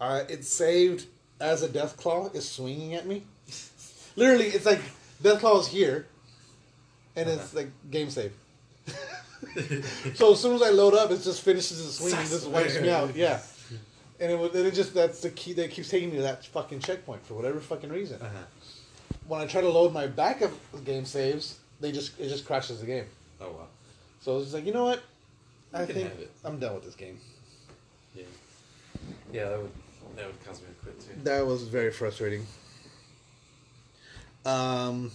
[0.00, 1.06] Uh, it saved
[1.40, 3.22] as a death claw is swinging at me.
[4.16, 4.80] Literally, it's like
[5.24, 6.06] death claw is here,
[7.16, 8.32] and it's like game save.
[10.14, 12.80] so as soon as I load up, it just finishes the swing and just wipes
[12.80, 13.14] me out.
[13.16, 13.40] Yeah,
[14.20, 16.44] and it, was- and it just that's the key that keeps taking me to that
[16.46, 18.20] fucking checkpoint for whatever fucking reason.
[18.20, 18.38] Uh-huh.
[19.26, 20.52] When I try to load my backup
[20.84, 23.06] game saves, they just it just crashes the game.
[23.40, 23.66] Oh wow.
[24.20, 25.02] So it's like you know what,
[25.72, 26.30] I You can think have it.
[26.44, 27.18] I'm done with this game.
[28.14, 28.24] Yeah.
[29.32, 29.70] Yeah, that would
[30.16, 31.22] that would cause me to quit too.
[31.24, 32.46] That was very frustrating.
[34.44, 35.10] Um,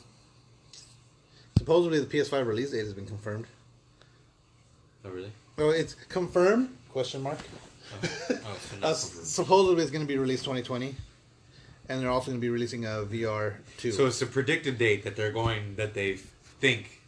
[1.57, 3.45] supposedly the PS5 release date has been confirmed.
[5.05, 5.31] Oh really?
[5.57, 6.75] Oh, it's confirmed?
[6.91, 7.37] Question mark.
[7.93, 9.27] Oh, oh so Uh, not s- confirmed.
[9.27, 10.95] supposedly it's going to be released 2020,
[11.89, 13.91] and they're also going to be releasing a VR too.
[13.91, 16.15] So it's a predicted date that they're going that they
[16.59, 17.01] think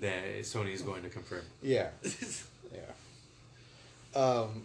[0.00, 1.42] that Sony is going to confirm.
[1.62, 1.88] yeah,
[2.74, 2.80] yeah.
[4.20, 4.62] Um,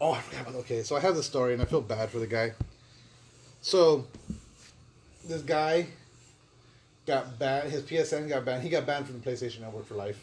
[0.00, 0.54] oh, I forgot about.
[0.60, 2.52] Okay, so I have the story, and I feel bad for the guy.
[3.62, 4.06] So,
[5.28, 5.86] this guy
[7.06, 7.70] got banned.
[7.70, 8.62] His PSN got banned.
[8.62, 10.18] He got banned from the PlayStation Network for life,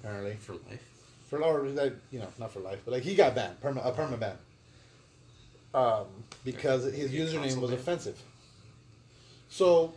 [0.00, 0.34] apparently.
[0.34, 0.82] For life.
[1.28, 3.92] For or like you know, not for life, but like he got banned, perma, a
[3.92, 4.36] perma ban.
[5.72, 6.06] Um,
[6.44, 8.20] because his username was offensive.
[9.48, 9.94] So,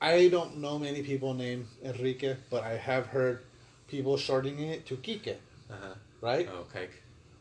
[0.00, 3.42] I don't know many people named Enrique, but I have heard
[3.88, 5.34] people shortening it to Kike,
[5.70, 5.94] Uh-huh.
[6.20, 6.48] right?
[6.52, 6.90] Oh, kike.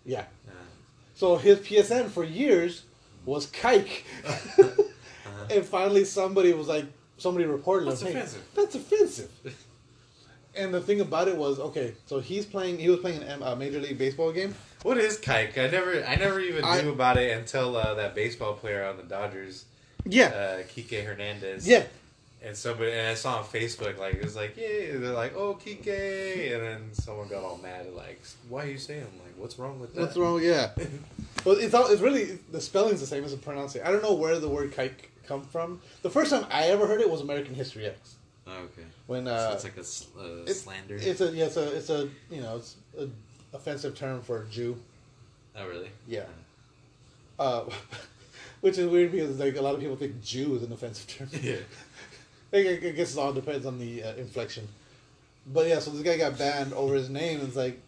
[0.05, 0.26] Yeah.
[0.47, 0.51] Uh,
[1.15, 2.84] So his PSN for years
[3.26, 4.03] was Kike,
[5.36, 5.55] uh-huh.
[5.57, 6.86] and finally somebody was like,
[7.17, 9.31] somebody reported That's him, "Hey, offensive." That's offensive.
[10.55, 12.79] and the thing about it was, okay, so he's playing.
[12.79, 14.55] He was playing a Major League Baseball game.
[14.83, 15.57] What is kike?
[15.57, 18.97] I never I never even I- knew about it until uh, that baseball player on
[18.97, 19.65] the Dodgers,
[20.05, 20.27] Yeah.
[20.27, 21.67] uh, Kike Hernandez.
[21.67, 21.83] yeah.
[22.43, 25.55] And somebody and I saw on Facebook like it was like yeah they're like oh
[25.55, 29.57] Kike and then someone got all mad like why are you saying I'm like what's
[29.57, 30.43] wrong with that What's wrong?
[30.43, 30.69] Yeah.
[31.43, 31.88] well, it's all.
[31.88, 33.88] It's really the spelling's the same as the pronunciation.
[33.88, 35.82] I don't know where the word "kike" come from.
[36.01, 38.15] The first time I ever heard it was American History X.
[38.47, 39.82] oh, okay When so uh, it's like a
[40.19, 43.07] uh, it's- slander it's a yeah, it's a it's a you know it's a
[43.53, 44.78] offensive term for a Jew.
[45.55, 46.26] oh really Yeah.
[47.38, 47.65] Uh,
[48.61, 51.30] which is weird because like a lot of people think Jew is an offensive term.
[51.41, 51.57] yeah
[52.53, 54.67] I I guess it all depends on the uh, inflection.
[55.47, 57.39] But yeah, so this guy got banned over his name.
[57.39, 57.80] And it's like,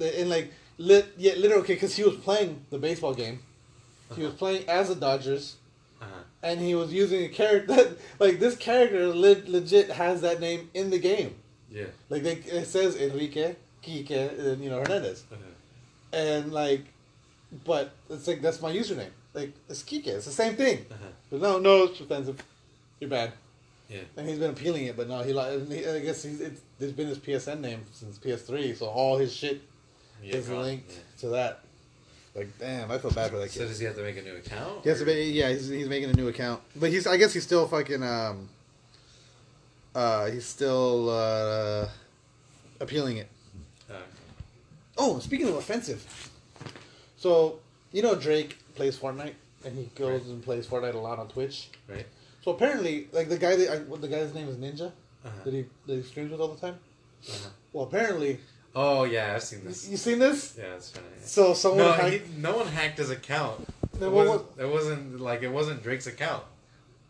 [0.00, 3.40] and like, lit, yeah, literally, okay, because he was playing the baseball game.
[4.14, 5.56] He was playing as the Dodgers,
[6.00, 6.08] uh-huh.
[6.42, 10.70] and he was using a character that, like, this character le- legit has that name
[10.74, 11.34] in the game.
[11.70, 15.24] yeah Like, they, it says Enrique, Kike, and, you know, Hernandez.
[15.32, 16.16] uh-huh.
[16.16, 16.84] And, like,
[17.64, 19.10] but it's like, that's my username.
[19.34, 20.06] Like, it's Kike.
[20.08, 20.86] It's the same thing.
[20.90, 21.06] Uh-huh.
[21.30, 22.42] But no, no, it's offensive.
[22.98, 23.32] You're bad.
[23.88, 25.52] yeah And he's been appealing it, but no, he like.
[25.70, 29.62] I guess he's it's, it's been his PSN name since PS3, so all his shit
[30.22, 31.20] yeah is linked Yeah.
[31.20, 31.60] to that.
[32.34, 33.58] Like, damn, I feel bad for that kid.
[33.58, 35.66] so does he have to make a new account He has to be, yeah, he's,
[35.68, 38.48] he's making a new account, but he's I guess he's still fucking um.
[39.92, 41.88] Uh, he's still uh,
[42.80, 43.28] appealing it.
[43.90, 43.94] uh,
[44.96, 46.30] Oh, speaking of offensive,
[47.16, 47.58] so
[47.90, 50.30] you know Drake plays Fortnite, and he goes Right.
[50.30, 51.70] and plays Fortnite a lot on Twitch.
[51.88, 52.06] right
[52.44, 54.92] So apparently, like the guy that I, the guy's name is Ninja,
[55.24, 55.30] uh-huh.
[55.44, 56.78] that he that he streams with all the time.
[57.28, 57.48] Uh-huh.
[57.72, 58.38] Well, apparently,
[58.74, 59.88] Oh yeah, I've seen this.
[59.88, 60.56] You seen this?
[60.58, 61.06] Yeah, it's funny.
[61.22, 63.66] So someone No, hacked- he, no one hacked his account.
[64.00, 66.42] It wasn't, it wasn't like it wasn't Drake's account.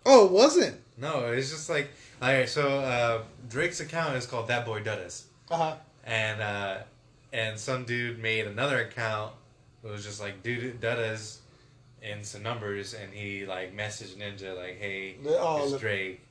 [0.06, 0.76] Oh, it wasn't.
[0.96, 1.90] No, it's just like
[2.22, 2.48] alright.
[2.48, 5.74] So uh, Drake's account is called That Boy Duddas, Uh huh.
[6.04, 6.76] and uh,
[7.32, 9.32] and some dude made another account.
[9.84, 11.38] It was just like dude Duddas
[12.02, 15.78] and some numbers, and he like messaged Ninja like, "Hey, Oh, it's.
[15.78, 16.22] Drake.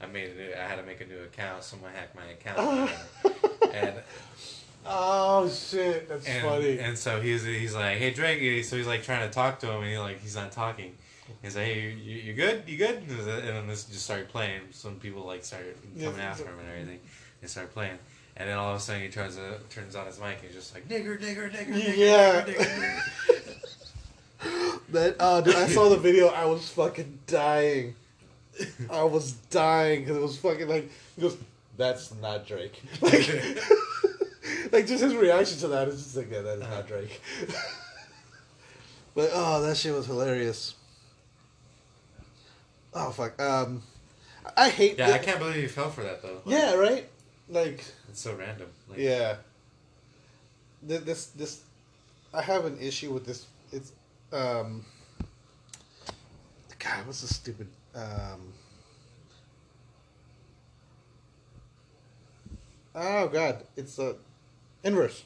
[0.00, 0.52] I made a new.
[0.54, 1.62] I had to make a new account.
[1.62, 2.90] Someone hacked my account."
[3.72, 3.94] and
[4.90, 6.78] Oh shit, that's and, funny.
[6.78, 9.82] and so he's he's like, "Hey Drake," so he's like trying to talk to him,
[9.82, 10.94] and he like he's not talking.
[11.42, 12.62] He's like, "Hey, you, you good?
[12.66, 14.62] You good?" And then this just started playing.
[14.70, 17.00] Some people like started coming Yeah, after him and everything.
[17.42, 17.98] They started playing,
[18.36, 20.54] and then all of a sudden he turns to, turns on his mic and he's
[20.54, 22.44] just like, "Nigger, nigger, nigger, nigger, Yeah.
[22.46, 23.02] nigger,
[24.40, 26.28] nigger." that uh, dude, I saw the video.
[26.28, 27.94] I was fucking dying.
[28.90, 31.36] I was dying because it was fucking like he goes,
[31.76, 33.28] "That's not Drake." Like,
[34.72, 36.74] like just his reaction to that is just like, "Yeah, that is Uh-huh.
[36.76, 37.20] not Drake."
[39.14, 40.74] but oh, that shit was hilarious.
[42.94, 43.40] Oh fuck.
[43.40, 43.82] Um,
[44.56, 44.98] I hate.
[44.98, 46.40] Yeah, the- I can't believe he fell for that though.
[46.44, 47.08] Like, Yeah, right.
[47.48, 48.68] Like it's so random.
[48.88, 49.36] Like, yeah.
[50.86, 51.62] Th- This this,
[52.32, 53.46] I have an issue with this.
[53.72, 53.92] It's
[54.32, 54.84] um.
[56.78, 58.52] God, what's the stupid um.
[62.94, 64.16] Oh God, it's a
[64.84, 65.24] inverse.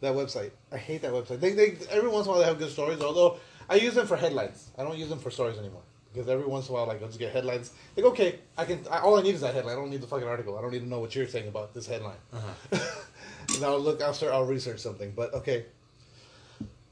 [0.00, 1.40] That website, I hate that website.
[1.40, 3.00] They, they every once in a while they have good stories.
[3.00, 3.38] Although
[3.68, 5.82] I use them for headlines, I don't use them for stories anymore
[6.12, 7.72] because every once in a while like I'll just get headlines.
[7.96, 8.84] Like okay, I can.
[8.90, 9.76] I, all I need is that headline.
[9.76, 10.56] I don't need the fucking article.
[10.56, 12.16] I don't need to know what you're saying about this headline.
[12.32, 12.78] Uh-huh.
[13.56, 14.02] and I'll look.
[14.02, 14.32] I'll start.
[14.32, 15.12] I'll research something.
[15.14, 15.66] But okay.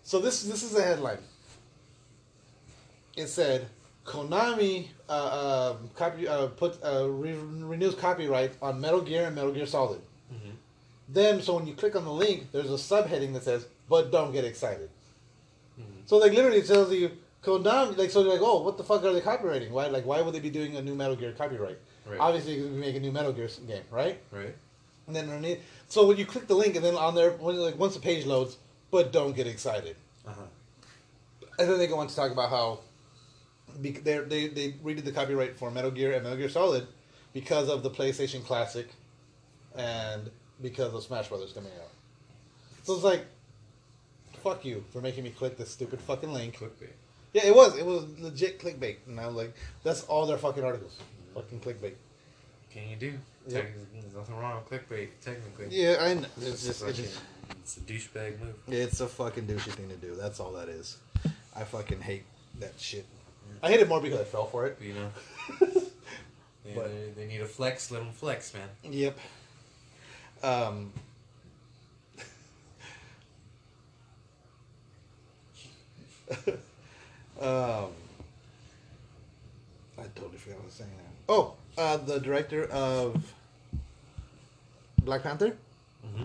[0.02, 1.18] So this this is a headline.
[3.16, 3.68] It said
[4.04, 9.52] Konami uh, um copy uh, put uh, re- renews copyright on Metal Gear and Metal
[9.52, 10.00] Gear Solid.
[11.08, 14.32] Then, so when you click on the link, there's a subheading that says, "But don't
[14.32, 14.90] get excited."
[15.78, 16.06] Mhm.
[16.06, 17.10] So like literally it tells you
[17.42, 19.70] Konami like so you're like, oh, what the fuck are they copywriting?
[19.70, 21.78] Why like why would they be doing a new Metal Gear copyright?
[22.04, 22.18] Right.
[22.18, 24.20] Obviously, we make a new Metal Gear game, right?
[24.32, 24.54] Right.
[25.06, 27.78] And then underneath, so when you click the link, and then on there, when like
[27.78, 28.56] once the page loads,
[28.90, 29.96] but don't get excited.
[30.26, 30.42] Uh huh.
[31.58, 32.80] And then they go on to talk about how
[33.78, 36.88] they they they redid the copyright for Metal Gear and Metal Gear Solid
[37.32, 38.88] because of the PlayStation Classic
[39.76, 40.30] and
[40.62, 41.90] because of Smash Brothers coming out.
[42.84, 43.24] So it's like,
[44.42, 46.56] fuck you for making me click this stupid fucking link.
[46.58, 46.90] Clickbait.
[47.32, 47.76] Yeah, it was.
[47.76, 50.96] It was legit clickbait, and I was like, that's all their fucking articles,
[51.34, 51.94] fucking clickbait.
[52.70, 53.12] Can you do?
[53.48, 53.66] Yep.
[54.00, 55.66] There's nothing wrong with clickbait, technically.
[55.70, 56.26] Yeah, I know.
[56.40, 57.20] It's just, it's just
[57.60, 58.54] it's a douchebag move.
[58.68, 60.14] It's a fucking douchey thing to do.
[60.14, 60.96] That's all that is.
[61.54, 62.24] I fucking hate
[62.60, 63.06] that shit.
[63.62, 64.78] I hate it more because I fell for it.
[64.80, 65.72] You know.
[66.66, 67.90] They, But- they, they need a flex.
[67.92, 68.68] Let them flex, man.
[68.82, 69.16] Yep.
[70.42, 70.92] Um.
[77.40, 77.90] um.
[79.98, 81.04] I totally forgot what I was saying now.
[81.28, 83.32] Oh, uh, the director of
[85.02, 85.56] Black Panther.
[86.06, 86.24] Mm-hmm.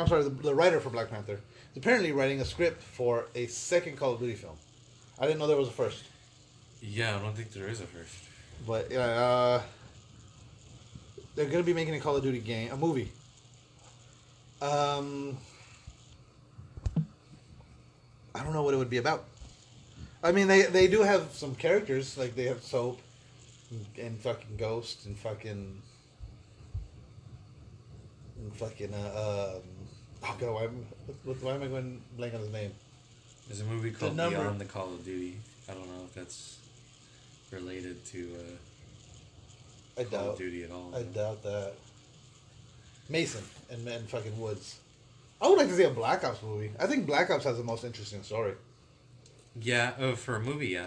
[0.00, 3.46] I'm sorry, the, the writer for Black Panther is apparently writing a script for a
[3.46, 4.56] second Call of Duty film.
[5.18, 6.04] I didn't know there was a first,
[6.80, 8.14] Yeah, I don't think there is a first.
[8.66, 9.62] but yeah, uh,
[11.34, 13.12] they're gonna be making a Call of Duty game, a movie.
[14.62, 15.36] Um,
[18.34, 19.24] I don't know what it would be about.
[20.22, 23.00] I mean, they they do have some characters like they have Soap
[23.70, 25.80] and, and fucking Ghost and fucking
[28.38, 29.62] and fucking uh, um,
[30.24, 32.72] oh god, why, am- what, what, why am I going blank on his name?
[33.48, 35.38] There's a movie called number- Beyond the Call of Duty.
[35.68, 36.58] I don't know if that's
[37.50, 38.36] related to
[39.96, 40.28] uh, I Call doubt.
[40.32, 40.92] of Duty at all.
[40.94, 41.72] I doubt that.
[43.10, 44.78] Mason and, and fucking Woods.
[45.42, 46.70] I would like to see a Black Ops movie.
[46.78, 48.54] I think Black Ops has the most interesting story.
[49.60, 50.86] Yeah, oh, for a movie, yeah.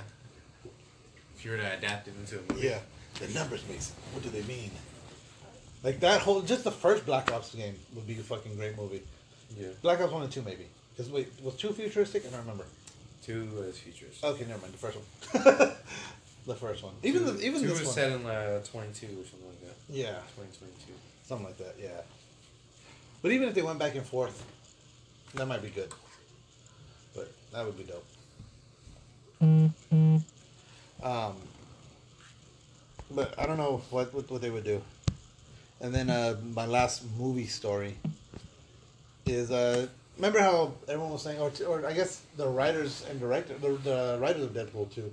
[1.36, 2.68] If you were to adapt it into a movie.
[2.68, 2.80] Yeah,
[3.20, 3.96] the numbers, Mason.
[4.14, 4.72] What do they mean?
[5.84, 9.04] Like that whole, just the first Black Ops game would be a fucking great movie.
[9.58, 9.68] Yeah.
[9.82, 10.68] Black Ops one and two maybe.
[10.96, 12.26] Because wait, was two futuristic?
[12.26, 12.66] I don't remember.
[13.24, 14.20] Two as features.
[14.24, 14.74] Okay, never mind.
[14.74, 15.74] The first one.
[16.46, 16.94] the first one.
[17.04, 17.96] Even two, the, even two this was one.
[17.96, 19.76] set in uh, 22 or something like that.
[19.90, 20.94] Yeah, 2022.
[21.34, 21.76] Something like that.
[21.82, 22.02] Yeah.
[23.22, 24.46] But even if they went back and forth,
[25.34, 25.92] that might be good.
[27.16, 28.06] But that would be dope.
[31.02, 31.36] Um,
[33.12, 34.82] but I don't know what, what what they would do.
[35.82, 37.98] And then uh, my last movie story
[39.26, 43.56] is uh, remember how everyone was saying, or, or I guess the writers and director,
[43.58, 45.12] the, the writers of Deadpool too,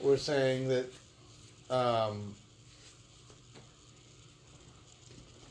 [0.00, 0.86] were saying that
[1.70, 2.34] um,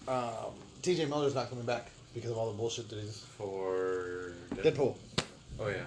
[0.07, 1.05] um, T.J.
[1.05, 4.95] Miller's not coming back because of all the bullshit that he's For Deadpool.
[5.59, 5.85] Oh yeah,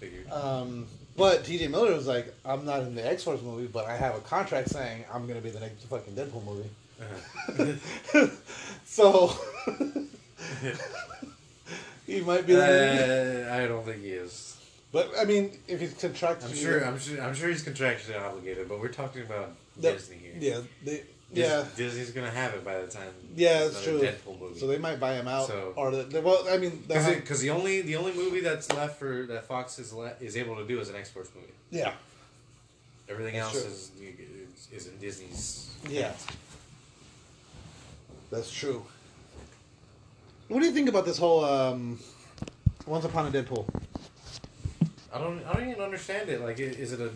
[0.00, 0.30] figured.
[0.30, 0.86] Um,
[1.16, 1.68] but T.J.
[1.68, 4.68] Miller was like, I'm not in the X Force movie, but I have a contract
[4.70, 6.70] saying I'm gonna be the next fucking Deadpool movie.
[7.00, 8.26] Uh-huh.
[8.86, 9.28] so
[12.06, 12.54] he might be.
[12.54, 14.56] the Uh, I don't think he is.
[14.92, 16.84] but I mean, if he's contracted, I'm sure.
[16.84, 17.20] I'm sure.
[17.22, 20.34] I'm sure he's contractually obligated, but we're talking about the- Disney here.
[20.38, 21.02] Yeah, they,
[21.32, 23.08] Dis- yeah, Disney's gonna have it by the time.
[23.34, 23.98] yeah, that's true.
[24.00, 24.58] Deadpool movie.
[24.60, 27.50] So they might buy him out, So- or the, the, well, I mean, because the
[27.50, 30.78] only the only movie that's left for that Fox is le- is able to do
[30.80, 31.48] is an X Force movie.
[31.70, 31.92] yeah,
[33.08, 34.06] Everything That's else true.
[34.06, 35.70] is is- is in Disney's.
[35.88, 36.12] Yeah.
[38.30, 38.84] that's true.
[40.48, 41.98] What do you think about this whole um,
[42.86, 43.66] Once Upon a Deadpool?
[45.12, 45.44] I don't.
[45.44, 46.40] I don't even understand it.
[46.40, 47.10] Like, is it a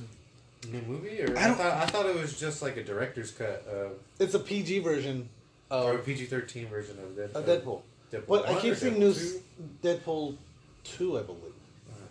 [0.69, 1.37] new movie or?
[1.37, 4.39] I I, thought I thought it was just like a director's cut of It's a
[4.39, 5.29] PG version
[5.71, 7.35] or a PG thirteen version of Deadpool.
[7.35, 7.81] of Deadpool.
[8.13, 9.43] Deadpool But I keep seeing Deadpool news 2?
[9.89, 10.37] Deadpool
[10.85, 11.43] two, I believe.
[11.91, 12.05] Uh-huh.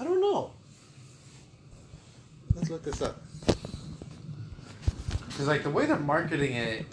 [0.00, 0.50] I don't know.
[2.54, 3.20] Let's look this up.
[5.28, 6.84] Because like the way they're marketing it,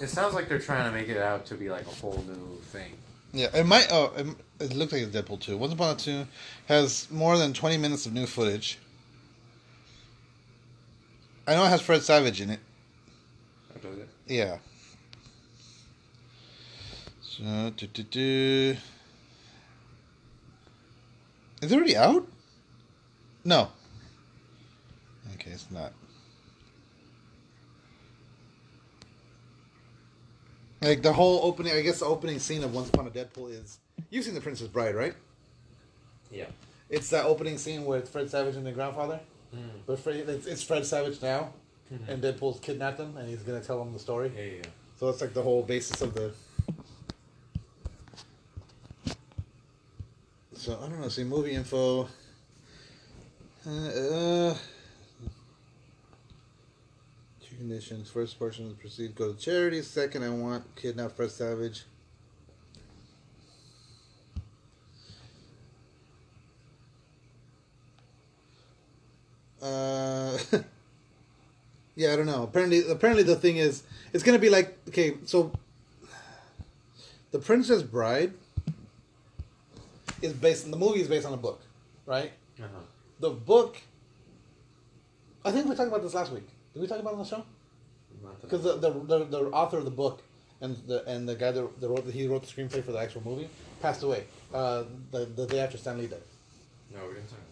[0.00, 2.58] it sounds like they're trying to make it out to be like a whole new
[2.72, 2.92] thing.
[3.32, 3.86] Yeah, it might.
[3.90, 4.26] Oh, it,
[4.60, 5.56] it looks like it's Deadpool two.
[5.58, 6.26] Once Upon a Two
[6.66, 8.78] has more than twenty minutes of new footage.
[11.46, 12.60] I know it has Fred Savage in it.
[13.74, 14.08] Oh, does it?
[14.26, 14.58] Yeah.
[17.20, 18.76] So, do, do, do.
[21.62, 22.26] Is it already out?
[23.44, 23.70] No.
[25.34, 25.92] Okay, it's not.
[30.82, 33.78] Like the whole opening, I guess the opening scene of Once Upon a Deadpool is.
[34.10, 35.14] You've seen The Princess Bride, right?
[36.30, 36.46] Yeah.
[36.90, 39.20] It's that opening scene with Fred Savage and the grandfather.
[39.86, 41.52] But Fred, it's, it's Fred Savage now,
[42.08, 44.32] and Deadpool's kidnapped him, and he's gonna tell him the story.
[44.36, 44.62] Yeah, yeah.
[44.98, 46.32] So that's like the whole basis of the.
[50.54, 51.08] So I don't know.
[51.08, 52.08] See movie info.
[53.66, 54.56] Uh, uh,
[57.40, 58.10] two conditions.
[58.10, 59.82] First portion of the proceed go to charity.
[59.82, 61.84] Second, I want kidnap Fred Savage.
[69.66, 70.38] Uh,
[71.96, 72.42] yeah, I don't know.
[72.44, 75.52] Apparently, apparently the thing is, it's gonna be like okay, so
[77.32, 78.32] the Princess Bride
[80.22, 80.70] is based.
[80.70, 81.60] The movie is based on a book,
[82.06, 82.32] right?
[82.58, 82.68] Uh-huh.
[83.20, 83.76] The book.
[85.44, 86.46] I think we talked about this last week.
[86.72, 87.44] Did we talk about it on the show?
[88.42, 90.22] Because the, the, the the author of the book
[90.60, 92.98] and the and the guy that, that wrote the, he wrote the screenplay for the
[92.98, 93.48] actual movie
[93.80, 94.24] passed away.
[94.52, 96.20] Uh, the the day after Stan Lee died.
[96.94, 97.45] No, we didn't talk about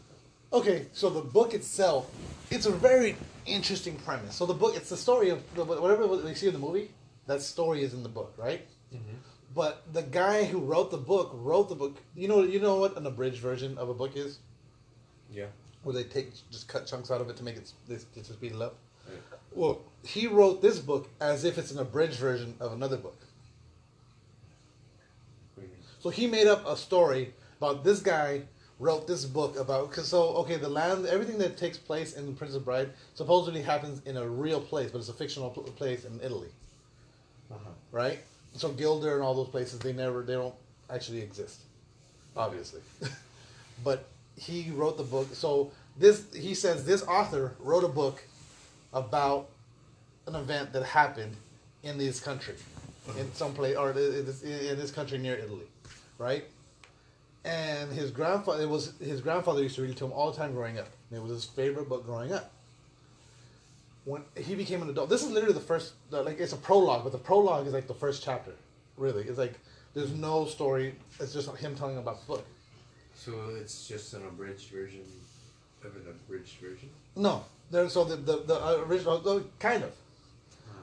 [0.55, 2.09] Okay, so the book itself,
[2.48, 4.36] it's a very interesting premise.
[4.36, 6.90] So the book, it's the story of whatever we see in the movie.
[7.26, 8.64] That story is in the book, right?
[8.94, 9.16] Mm-hmm.
[9.52, 11.96] But the guy who wrote the book wrote the book.
[12.14, 14.38] You know, you know what an abridged version of a book is.
[15.28, 15.46] Yeah.
[15.82, 18.52] where they take just cut chunks out of it to make it they just speed
[18.52, 18.76] it up.
[19.09, 19.18] Right.
[19.52, 23.18] Well, he wrote this book as if it's an abridged version of another book.
[25.55, 25.82] What do you mean?
[25.98, 28.42] So he made up a story about this guy
[28.81, 32.61] wrote this book about because so okay the land everything that takes place in Princess
[32.62, 36.49] Bride supposedly happens in a real place but it's a fictional pl- place in Italy,
[37.53, 37.70] Uh-huh.
[37.93, 38.18] right?
[38.57, 40.55] So Guilder and all those places they never they don't
[40.91, 41.61] actually exist,
[42.37, 42.81] obviously,
[43.85, 44.07] but
[44.37, 45.29] he wrote the book.
[45.35, 48.22] So this he says this author wrote a book
[48.93, 49.49] about
[50.27, 51.37] an event that happened
[51.83, 52.55] in this country,
[53.18, 53.97] in some place or in
[54.27, 55.66] this, in this country near Italy,
[56.18, 56.45] right?
[57.45, 60.36] And his grandfather it was his grandfather used to read it to him all the
[60.36, 60.88] time growing up.
[61.12, 62.51] It was his favorite book growing up.
[64.05, 67.12] When he became an adult, this is literally the first like it's a prologue, but
[67.12, 68.53] the prologue is like the first chapter.
[68.97, 69.55] Really, it's like
[69.95, 70.95] there's no story.
[71.20, 72.47] It's just him telling about the book.
[73.14, 75.03] So it's just an abridged version
[75.84, 76.88] of an abridged version.
[77.16, 77.88] No, there.
[77.88, 79.92] So the the, the original, uh, kind of.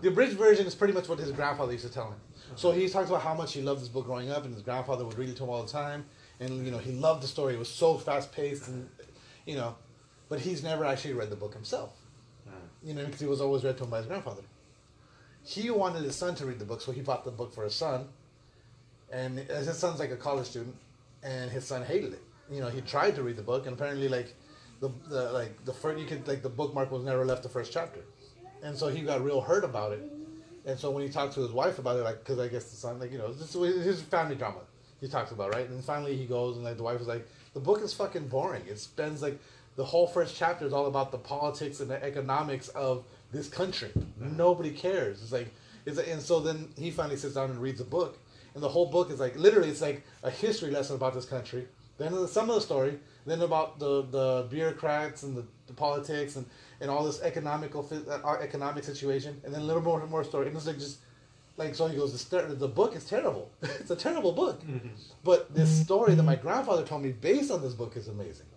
[0.01, 2.19] The abridged version is pretty much what his grandfather used to tell him.
[2.55, 5.05] So he talks about how much he loved this book growing up, and his grandfather
[5.05, 6.05] would read it to him all the time,
[6.41, 7.53] and you know he loved the story.
[7.53, 8.89] It was so fast paced, and
[9.45, 9.75] you know,
[10.27, 11.93] but he's never actually read the book himself.
[12.47, 12.51] Uh,
[12.83, 14.41] You know, because he was always read to him by his grandfather.
[15.43, 17.75] He wanted his son to read the book, so he bought the book for his
[17.75, 18.09] son.
[19.11, 20.75] And his son's like a college student,
[21.23, 22.23] and his son hated it.
[22.49, 24.33] You know, he tried to read the book, and apparently, like
[24.79, 27.71] the, the like the first you could like the bookmark was never left the first
[27.71, 28.01] chapter,
[28.63, 30.03] and so he got real hurt about it.
[30.65, 32.77] And so when he talked to his wife about it, like because I guess the
[32.77, 34.61] son, like you know, this is his family drama
[35.01, 35.67] he talks about, right?
[35.67, 38.63] And finally he goes, and like the wife was like, the book is fucking boring.
[38.67, 39.39] It spends like
[39.75, 43.89] the whole first chapter is all about the politics and the economics of this country.
[44.19, 45.21] Nobody cares.
[45.21, 45.53] It's like
[45.85, 48.19] it's and so then he finally sits down and reads the book,
[48.53, 51.67] and the whole book is like literally it's like a history lesson about this country.
[51.97, 56.45] Then some of the story, then about the the bureaucrats and the, the politics and,
[56.79, 60.47] and all this economical uh, our economic situation, and then a little more more story.
[60.47, 60.99] And it's like just
[61.61, 63.51] like so he goes the the book is terrible.
[63.61, 64.61] it's a terrible book,
[65.23, 68.47] but this story that my grandfather told me based on this book is amazing.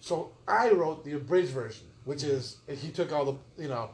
[0.00, 3.90] So I wrote the abridged version, which is he took all the you know,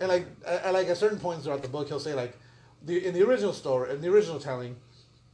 [0.00, 2.38] and like at, like at certain points throughout the book he'll say like,
[2.82, 4.76] the in the original story in the original telling,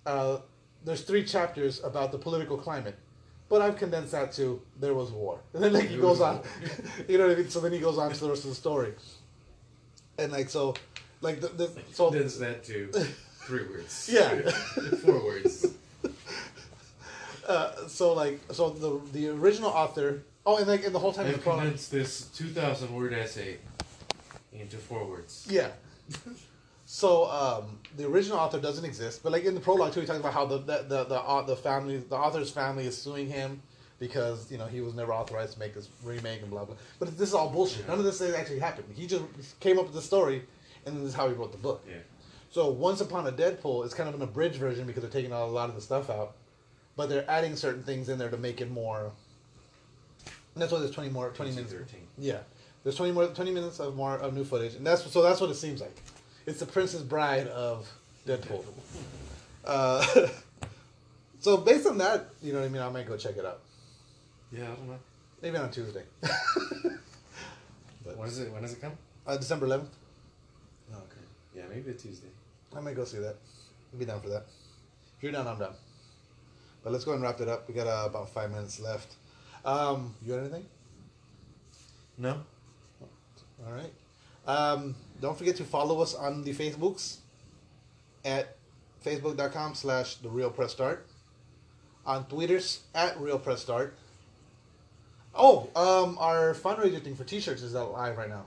[0.06, 0.38] uh,
[0.84, 2.96] there's three chapters about the political climate,
[3.48, 6.42] but I've condensed that to there was war, and then like he goes on,
[7.08, 7.50] you know what I mean.
[7.50, 8.94] So then he goes on to the rest of the story,
[10.18, 10.74] and like so,
[11.20, 12.88] like the, the so Condense that to
[13.46, 14.08] three words.
[14.12, 14.50] Yeah.
[15.04, 15.66] Four words.
[17.46, 20.22] uh, so like so the the original author.
[20.46, 21.62] Oh, and like and the whole time I've it's prologue.
[21.62, 23.58] condensed this 2,000 word essay
[24.52, 25.46] into four words.
[25.50, 25.68] Yeah.
[26.86, 30.20] So um, the original author doesn't exist, but like in the prologue too, he talks
[30.20, 33.60] about how the the the the, au- the family, the author's family is suing him
[33.98, 36.76] because you know he was never authorized to make this remake and blah blah.
[36.98, 37.86] But this is all bullshit.
[37.86, 38.86] None of this actually happened.
[38.96, 39.24] He just
[39.60, 40.44] came up with the story,
[40.88, 41.84] and this is how he wrote the book.
[41.88, 41.96] Yeah.
[42.50, 45.44] So Once Upon a Deadpool is kind of an abridged version because they're taking out
[45.44, 46.34] a lot of the stuff out,
[46.96, 49.12] but they're adding certain things in there to make it more.
[50.54, 51.72] And that's why there's twenty more twenty minutes.
[51.72, 52.00] 13.
[52.18, 52.38] Yeah,
[52.82, 55.50] there's twenty more twenty minutes of more of new footage, and that's so that's what
[55.50, 55.96] it seems like.
[56.46, 57.88] It's the Princess Bride of
[58.26, 58.64] Deadpool.
[59.64, 60.02] Uh,
[61.40, 62.80] so based on that, you know what I mean.
[62.80, 63.60] I might go check it out.
[64.50, 64.98] Yeah, I don't know.
[65.42, 66.30] Maybe on Tuesday, but,
[68.16, 68.50] When is it?
[68.50, 68.92] When does it come?
[69.26, 69.88] uh, December 11th.
[71.58, 72.28] Yeah, maybe a Tuesday.
[72.76, 73.34] I might go see that.
[73.92, 74.44] I'll be down for that.
[75.16, 75.74] If you're down, I'm down.
[76.84, 77.66] But let's go and wrap it up.
[77.66, 79.16] We got uh, about five minutes left.
[79.64, 80.66] Um, you got anything?
[82.16, 82.40] No.
[83.66, 83.92] All right.
[84.46, 87.16] Um, don't forget to follow us on the Facebooks
[88.24, 88.56] at
[89.04, 91.08] facebook.com slash the real press start.
[92.06, 93.96] On Twitters at real press start.
[95.34, 98.46] Oh, um, our fundraiser thing for t-shirts is live right now.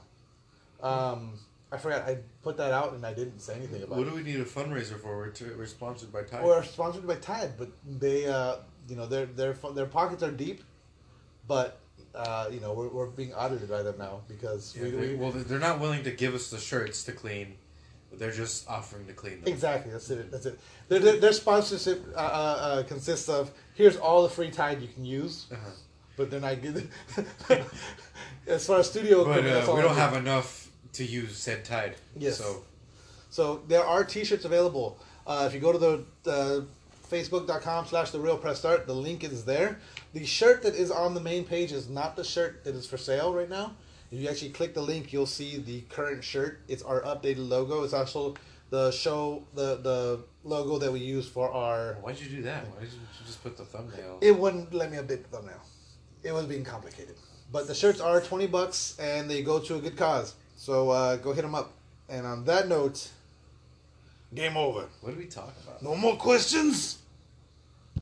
[0.81, 1.33] Um,
[1.71, 3.99] I forgot I put that out and I didn't say anything about it.
[3.99, 5.15] What do we need a fundraiser for?
[5.17, 6.43] We're, to, we're sponsored by Tide.
[6.43, 8.57] We're sponsored by Tide, but they, uh,
[8.89, 10.63] you know, their their their pockets are deep,
[11.47, 11.79] but
[12.13, 15.15] uh, you know, we're, we're being audited by them now because Yeah, we, they, we
[15.15, 17.55] well, they're not willing to give us the shirts to clean.
[18.13, 19.53] They're just offering to clean them.
[19.53, 20.29] exactly that's it.
[20.29, 20.59] That's it.
[20.89, 24.89] Their their, their sponsorship uh, uh, uh, consists of here's all the free Tide you
[24.89, 25.69] can use, Uh-huh.
[26.17, 26.89] but they're not good.
[28.47, 29.99] as far as studio But uh, we don't do.
[29.99, 31.95] have enough to use said Tide.
[32.17, 32.37] Yes.
[32.37, 32.63] So
[33.29, 34.99] So there are T-shirts available.
[35.25, 36.65] Uh, if you go to the, the
[37.09, 39.79] facebook.com slash the real press start, the link is there.
[40.13, 42.97] The shirt that is on the main page is not the shirt that is for
[42.97, 43.73] sale right now.
[44.11, 46.59] If you actually click the link, you'll see the current shirt.
[46.67, 47.83] It's our updated logo.
[47.83, 48.35] It's also
[48.69, 51.93] the show the the logo that we use for our.
[52.01, 52.67] why'd you do that?
[52.67, 54.17] Why did you just put the thumbnail?
[54.21, 55.61] It wouldn't let me update the thumbnail.
[56.23, 57.15] It was being complicated.
[57.51, 60.35] But the shirts are twenty bucks and they go to a good cause.
[60.61, 61.73] So uh, go hit him up.
[62.07, 63.09] And on that note,
[64.31, 64.85] game over.
[65.01, 65.81] what did we talk about?
[65.81, 66.99] No more questions?